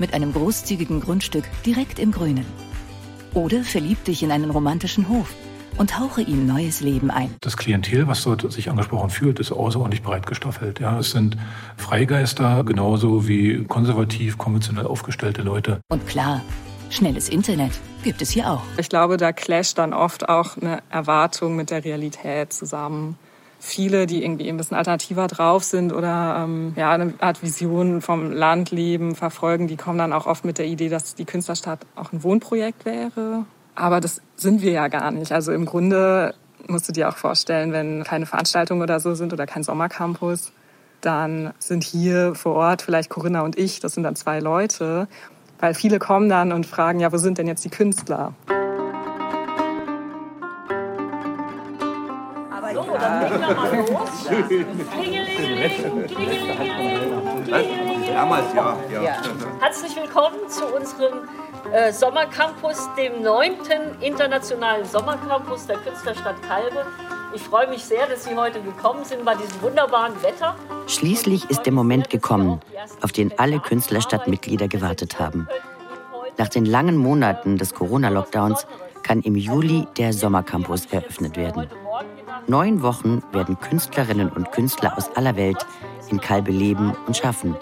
[0.00, 2.46] Mit einem großzügigen Grundstück direkt im Grünen.
[3.32, 5.32] Oder verlieb dich in einen romantischen Hof
[5.78, 7.34] und tauche ihm neues Leben ein.
[7.40, 10.80] Das Klientel, was dort sich angesprochen fühlt, ist außerordentlich breit gestaffelt.
[10.80, 11.36] Ja, es sind
[11.76, 15.80] Freigeister, genauso wie konservativ, konventionell aufgestellte Leute.
[15.88, 16.40] Und klar,
[16.90, 18.62] schnelles Internet gibt es hier auch.
[18.76, 23.16] Ich glaube, da clasht dann oft auch eine Erwartung mit der Realität zusammen.
[23.60, 28.32] Viele, die irgendwie ein bisschen alternativer drauf sind oder ähm, ja, eine Art Vision vom
[28.32, 32.24] Landleben verfolgen, die kommen dann auch oft mit der Idee, dass die Künstlerstadt auch ein
[32.24, 33.44] Wohnprojekt wäre.
[33.74, 35.32] Aber das sind wir ja gar nicht.
[35.32, 36.34] Also im Grunde
[36.68, 40.52] musst du dir auch vorstellen, wenn keine Veranstaltungen oder so sind oder kein Sommercampus,
[41.00, 45.08] dann sind hier vor Ort vielleicht Corinna und ich, das sind dann zwei Leute.
[45.58, 48.34] Weil viele kommen dann und fragen, ja, wo sind denn jetzt die Künstler?
[52.50, 54.10] Aber so, dann legen wir mal los.
[58.12, 58.76] Damals, ja.
[58.92, 59.22] ja.
[59.60, 61.28] Herzlich willkommen zu unserem
[61.70, 66.86] äh, Sommercampus, dem neunten internationalen Sommercampus der Künstlerstadt Kalbe.
[67.34, 70.54] Ich freue mich sehr, dass Sie heute gekommen sind bei diesem wunderbaren Wetter.
[70.86, 72.60] Schließlich ist der Moment gekommen,
[73.00, 75.48] auf den alle Künstlerstadtmitglieder gewartet haben.
[76.36, 78.66] Nach den langen Monaten des Corona-Lockdowns
[79.02, 81.68] kann im Juli der Sommercampus eröffnet werden.
[82.46, 85.64] Neun Wochen werden Künstlerinnen und Künstler aus aller Welt
[86.10, 87.56] in Kalbe leben und schaffen.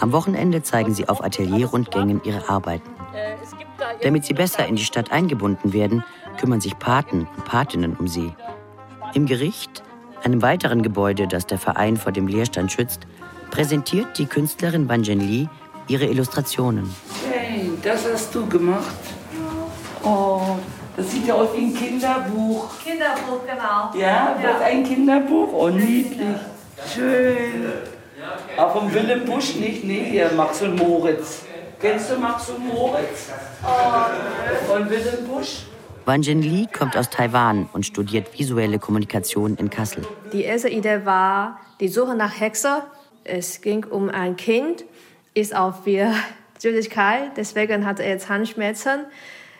[0.00, 2.97] Am Wochenende zeigen sie auf Atelierrundgängen ihre Arbeiten.
[4.02, 6.04] Damit sie besser in die Stadt eingebunden werden,
[6.38, 8.32] kümmern sich Paten und Patinnen um sie.
[9.14, 9.82] Im Gericht,
[10.24, 13.06] einem weiteren Gebäude, das der Verein vor dem Leerstand schützt,
[13.50, 15.48] präsentiert die Künstlerin Banjen Lee
[15.88, 16.94] ihre Illustrationen.
[17.30, 18.96] Hey, das hast du gemacht?
[20.04, 20.56] Oh,
[20.96, 22.68] das sieht ja aus wie ein Kinderbuch.
[22.84, 24.00] Kinderbuch, genau.
[24.00, 25.48] Ja, das ist ein Kinderbuch.
[25.52, 26.36] Oh, niedlich.
[26.94, 27.72] Schön.
[28.56, 31.42] Aber vom Willem Busch nicht, nee, hier, Max und Moritz.
[31.80, 33.30] Kennst du Max und Moritz?
[33.62, 35.62] Oh, von Willem Busch?
[36.06, 40.04] Wanjin Lee kommt aus Taiwan und studiert visuelle Kommunikation in Kassel.
[40.32, 42.82] Die erste Idee war die Suche nach Hexe.
[43.22, 44.86] Es ging um ein Kind,
[45.34, 45.84] ist auf
[46.58, 49.04] Süßigkeit, deswegen hatte er Zahnschmerzen.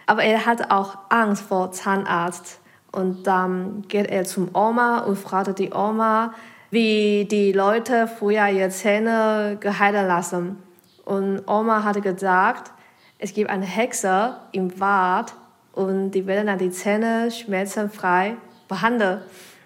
[0.06, 2.58] Aber er hatte auch Angst vor Zahnarzt.
[2.90, 6.34] Und dann geht er zum Oma und fragt die Oma,
[6.72, 10.67] wie die Leute früher ihre Zähne geheilen lassen.
[11.08, 12.70] Und Oma hatte gesagt,
[13.18, 15.32] es gibt eine Hexe im Wald
[15.72, 18.36] und die werden dann die Zähne schmerzenfrei
[18.68, 19.22] behandeln.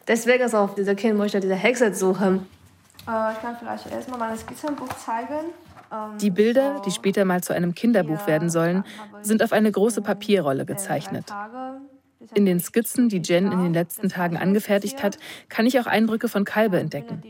[0.07, 2.47] Deswegen so, dieser Kind möchte diese Hexe suchen.
[3.09, 5.51] Äh, ich kann vielleicht erstmal mein Skizzenbuch zeigen.
[5.93, 8.84] Ähm, Die Bilder, die später mal zu einem Kinderbuch werden sollen,
[9.22, 11.24] sind auf eine große Papierrolle gezeichnet.
[12.34, 15.18] In den Skizzen, die Jen in den letzten Tagen angefertigt hat,
[15.48, 17.22] kann ich auch Eindrücke von Kalbe entdecken.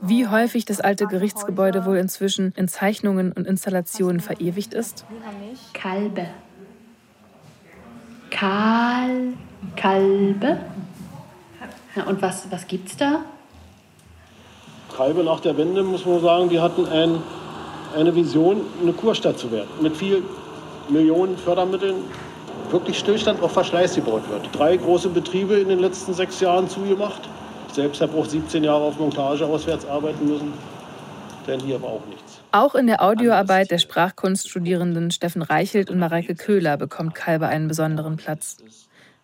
[0.00, 5.04] Wie häufig das alte Gerichtsgebäude wohl inzwischen in Zeichnungen und Installationen verewigt ist?
[5.72, 6.28] Kalbe.
[8.30, 9.34] Kal,
[9.76, 10.58] Kalbe.
[12.06, 13.24] Und was, was gibt's da?
[14.96, 17.22] Kalbe nach der Wende, muss man sagen, die hatten ein,
[17.96, 19.68] eine Vision, eine Kurstadt zu werden.
[19.80, 20.22] Mit viel
[20.88, 21.96] Millionen Fördermitteln
[22.72, 24.48] wirklich Stillstand auf Verschleiß gebaut wird.
[24.52, 27.22] Drei große Betriebe in den letzten sechs Jahren zugemacht.
[27.68, 30.52] Ich selbst habe auch 17 Jahre auf Montage auswärts arbeiten müssen,
[31.46, 32.40] denn hier war auch nichts.
[32.50, 38.16] Auch in der Audioarbeit der Sprachkunststudierenden Steffen Reichelt und Mareike Köhler bekommt Kalbe einen besonderen
[38.16, 38.56] Platz.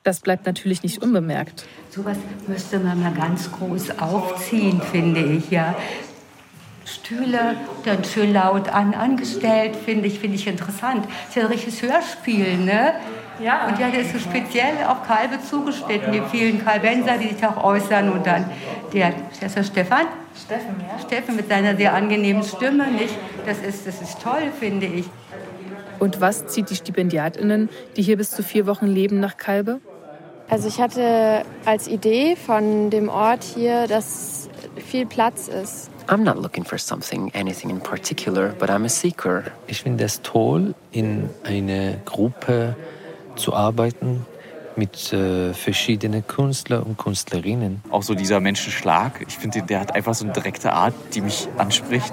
[0.02, 1.64] Das bleibt natürlich nicht unbemerkt.
[1.88, 5.74] Sowas müsste man mal ganz groß aufziehen, finde ich, ja.
[6.84, 11.06] Stühle dann schön laut an, angestellt, finde ich, finde ich interessant.
[11.06, 12.94] Das ist ja ein richtiges Hörspiel, ne?
[13.42, 13.66] Ja.
[13.66, 17.62] Und ja, der ist so speziell auf Kalbe zugeschnitten, die vielen Kalbenser, die sich auch
[17.64, 18.48] äußern und dann
[18.92, 20.06] der, ist das der Stefan?
[20.40, 20.98] Steffen, ja.
[21.00, 23.14] Steffen mit seiner sehr angenehmen Stimme, nicht?
[23.46, 25.06] Das ist, das ist toll, finde ich.
[25.98, 29.80] Und was zieht die Stipendiatinnen, die hier bis zu vier Wochen leben, nach Kalbe?
[30.48, 35.90] Also ich hatte als Idee von dem Ort hier, dass viel Platz ist.
[36.06, 39.44] I'm not looking for something, anything in particular, but I'm a seeker.
[39.66, 42.76] Ich finde es toll, in einer Gruppe
[43.36, 44.26] zu arbeiten
[44.76, 47.82] mit äh, verschiedenen Künstlern und Künstlerinnen.
[47.90, 51.48] Auch so dieser Menschenschlag, ich finde, der hat einfach so eine direkte Art, die mich
[51.58, 52.12] anspricht.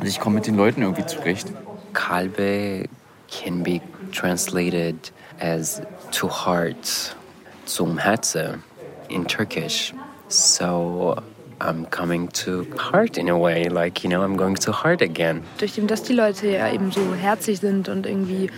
[0.00, 1.52] Und ich komme mit den Leuten irgendwie zurecht.
[1.92, 2.88] Kalbe
[3.30, 3.80] can be
[4.12, 5.80] translated as
[6.10, 7.16] to heart,
[7.64, 8.62] zum Herzen
[9.08, 9.94] in Turkish.
[10.28, 11.16] So
[11.62, 15.42] I'm coming to heart in a way, like, you know, I'm going to heart again.
[15.58, 18.50] Durch dem, dass die Leute ja eben so herzig sind und irgendwie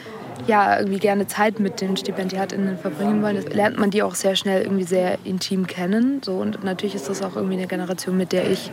[0.47, 4.37] ja, irgendwie gerne Zeit mit den StipendiatInnen verbringen wollen, das lernt man die auch sehr
[4.37, 6.21] schnell irgendwie sehr intim kennen.
[6.25, 8.71] So, und natürlich ist das auch irgendwie eine Generation, mit der ich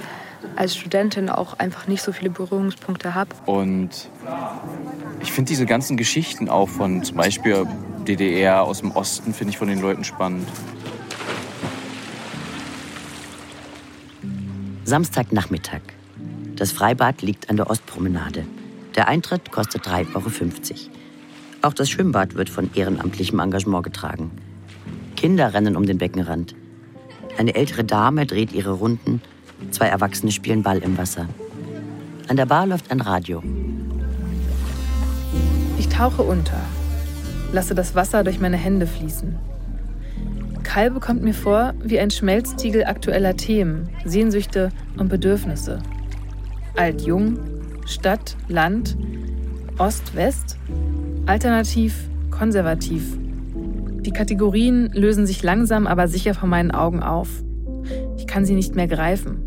[0.55, 3.29] als Studentin auch einfach nicht so viele Berührungspunkte habe.
[3.45, 4.09] Und
[5.21, 7.65] ich finde diese ganzen Geschichten auch von zum Beispiel
[8.07, 10.47] DDR aus dem Osten, finde ich von den Leuten spannend.
[14.91, 15.79] Samstagnachmittag.
[16.57, 18.45] Das Freibad liegt an der Ostpromenade.
[18.97, 20.29] Der Eintritt kostet 3,50 Euro.
[21.61, 24.31] Auch das Schwimmbad wird von ehrenamtlichem Engagement getragen.
[25.15, 26.55] Kinder rennen um den Beckenrand.
[27.37, 29.21] Eine ältere Dame dreht ihre Runden.
[29.69, 31.29] Zwei Erwachsene spielen Ball im Wasser.
[32.27, 33.41] An der Bar läuft ein Radio.
[35.79, 36.59] Ich tauche unter,
[37.53, 39.39] lasse das Wasser durch meine Hände fließen.
[40.63, 45.79] Kalbe kommt mir vor wie ein Schmelztiegel aktueller Themen, Sehnsüchte und Bedürfnisse.
[46.75, 47.39] Alt-Jung,
[47.85, 48.97] Stadt, Land,
[49.77, 50.57] Ost, West,
[51.25, 53.17] alternativ, konservativ.
[54.01, 57.27] Die Kategorien lösen sich langsam aber sicher vor meinen Augen auf.
[58.17, 59.43] Ich kann sie nicht mehr greifen.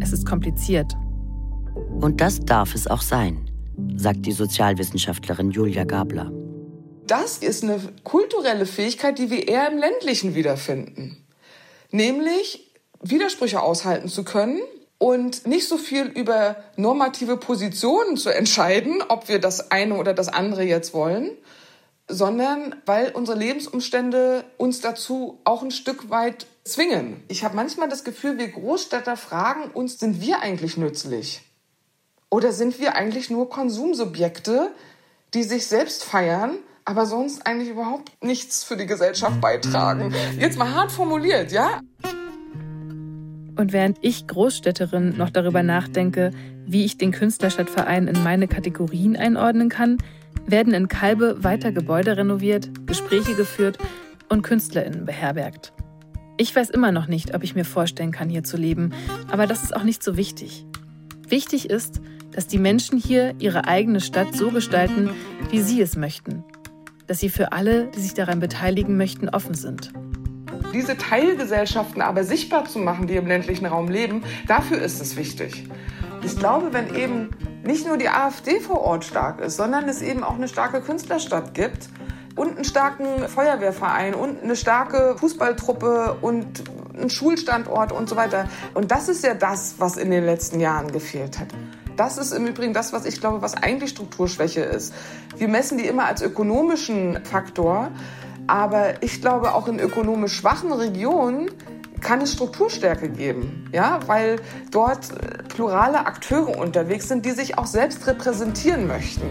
[0.00, 0.92] Es ist kompliziert.
[2.00, 3.50] Und das darf es auch sein,
[3.96, 6.30] sagt die Sozialwissenschaftlerin Julia Gabler.
[7.06, 11.24] Das ist eine kulturelle Fähigkeit, die wir eher im ländlichen wiederfinden.
[11.92, 12.65] Nämlich
[13.10, 14.60] Widersprüche aushalten zu können
[14.98, 20.28] und nicht so viel über normative Positionen zu entscheiden, ob wir das eine oder das
[20.28, 21.30] andere jetzt wollen,
[22.08, 27.22] sondern weil unsere Lebensumstände uns dazu auch ein Stück weit zwingen.
[27.28, 31.42] Ich habe manchmal das Gefühl, wir Großstädter fragen uns, sind wir eigentlich nützlich?
[32.30, 34.70] Oder sind wir eigentlich nur Konsumsubjekte,
[35.34, 40.14] die sich selbst feiern, aber sonst eigentlich überhaupt nichts für die Gesellschaft beitragen?
[40.38, 41.80] Jetzt mal hart formuliert, ja?
[43.56, 46.30] Und während ich Großstädterin noch darüber nachdenke,
[46.66, 49.98] wie ich den Künstlerstadtverein in meine Kategorien einordnen kann,
[50.46, 53.78] werden in Kalbe weiter Gebäude renoviert, Gespräche geführt
[54.28, 55.72] und KünstlerInnen beherbergt.
[56.38, 58.92] Ich weiß immer noch nicht, ob ich mir vorstellen kann, hier zu leben,
[59.30, 60.66] aber das ist auch nicht so wichtig.
[61.28, 62.00] Wichtig ist,
[62.32, 65.08] dass die Menschen hier ihre eigene Stadt so gestalten,
[65.50, 66.44] wie sie es möchten.
[67.06, 69.92] Dass sie für alle, die sich daran beteiligen möchten, offen sind.
[70.76, 75.64] Diese Teilgesellschaften aber sichtbar zu machen, die im ländlichen Raum leben, dafür ist es wichtig.
[76.22, 77.30] Ich glaube, wenn eben
[77.64, 81.54] nicht nur die AfD vor Ort stark ist, sondern es eben auch eine starke Künstlerstadt
[81.54, 81.88] gibt,
[82.34, 86.64] und einen starken Feuerwehrverein und eine starke Fußballtruppe und
[86.94, 88.46] einen Schulstandort und so weiter.
[88.74, 91.48] Und das ist ja das, was in den letzten Jahren gefehlt hat.
[91.96, 94.92] Das ist im Übrigen das, was ich glaube, was eigentlich Strukturschwäche ist.
[95.38, 97.90] Wir messen die immer als ökonomischen Faktor,
[98.46, 101.50] aber ich glaube, auch in ökonomisch schwachen Regionen
[102.00, 104.36] kann es Strukturstärke geben, ja, weil
[104.70, 105.08] dort
[105.48, 109.22] plurale Akteure unterwegs sind, die sich auch selbst repräsentieren möchten.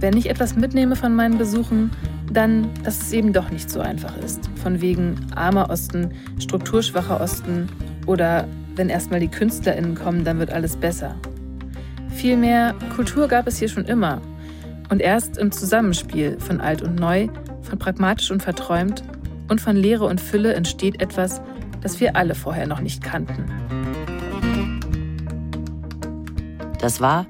[0.00, 1.90] Wenn ich etwas mitnehme von meinen Besuchen,
[2.30, 4.48] dann, dass es eben doch nicht so einfach ist.
[4.62, 7.68] Von wegen armer Osten, strukturschwacher Osten
[8.06, 8.46] oder
[8.76, 11.16] wenn erstmal die KünstlerInnen kommen, dann wird alles besser.
[12.10, 14.20] Vielmehr, Kultur gab es hier schon immer.
[14.88, 17.28] Und erst im Zusammenspiel von alt und neu,
[17.62, 19.02] von pragmatisch und verträumt
[19.48, 21.40] und von Leere und Fülle entsteht etwas,
[21.80, 23.44] das wir alle vorher noch nicht kannten.
[26.80, 27.26] Das war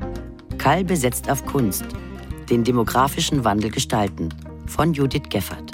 [0.58, 1.84] Kall besetzt auf Kunst
[2.50, 4.30] den demografischen Wandel gestalten
[4.66, 5.72] von Judith Geffert.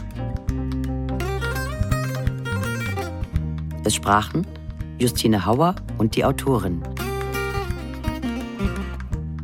[3.85, 4.47] Es sprachen
[4.99, 6.83] Justine Hauer und die Autorin.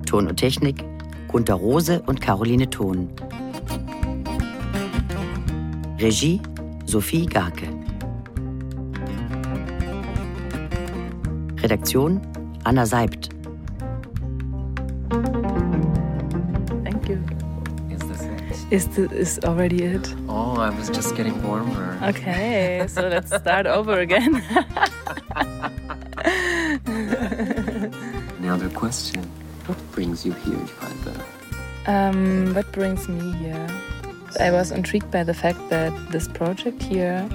[0.07, 0.85] Ton und Technik
[1.31, 3.09] Gunter Rose und Caroline Thon.
[5.99, 6.41] Regie
[6.87, 7.69] Sophie Garke.
[11.63, 12.21] Redaktion
[12.65, 13.29] Anna Seibt.
[18.71, 20.15] Is, the, is already it?
[20.29, 21.99] Oh, I was just getting warmer.
[22.05, 24.37] Okay, so let's start over again.
[28.39, 29.29] Any other question?
[29.67, 30.90] What brings you here, Johanna?
[31.87, 33.67] Um, what brings me here?
[34.39, 37.29] I was intrigued by the fact that this project here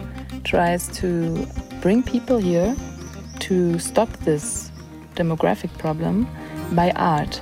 [0.44, 1.46] tries to
[1.82, 2.76] bring people here
[3.40, 4.72] to stop this
[5.16, 6.28] demographic problem
[6.72, 7.42] by art.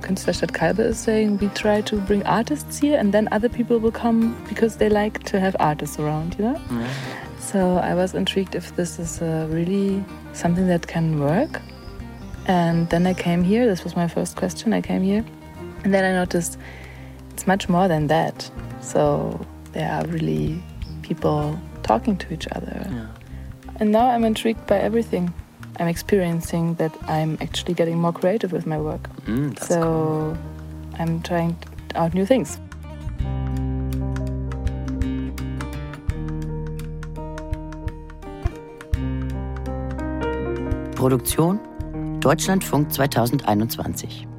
[0.00, 3.92] Künstlerstadt Kalbe is saying we try to bring artists here and then other people will
[3.92, 6.60] come because they like to have artists around, you know?
[6.70, 6.92] Yeah.
[7.38, 11.60] So I was intrigued if this is uh, really something that can work.
[12.46, 14.72] And then I came here, this was my first question.
[14.72, 15.24] I came here
[15.84, 16.58] and then I noticed
[17.32, 18.50] it's much more than that.
[18.80, 20.62] So there are really
[21.02, 22.86] people talking to each other.
[22.90, 23.06] Yeah.
[23.76, 25.32] And now I'm intrigued by everything.
[25.78, 29.08] I'm experiencing that I'm actually getting more creative with my work.
[29.24, 30.38] Mm, so cool.
[30.98, 31.56] I'm trying
[31.94, 32.58] out new things.
[40.94, 41.58] Produktion
[42.20, 44.30] Deutschlandfunk 2021.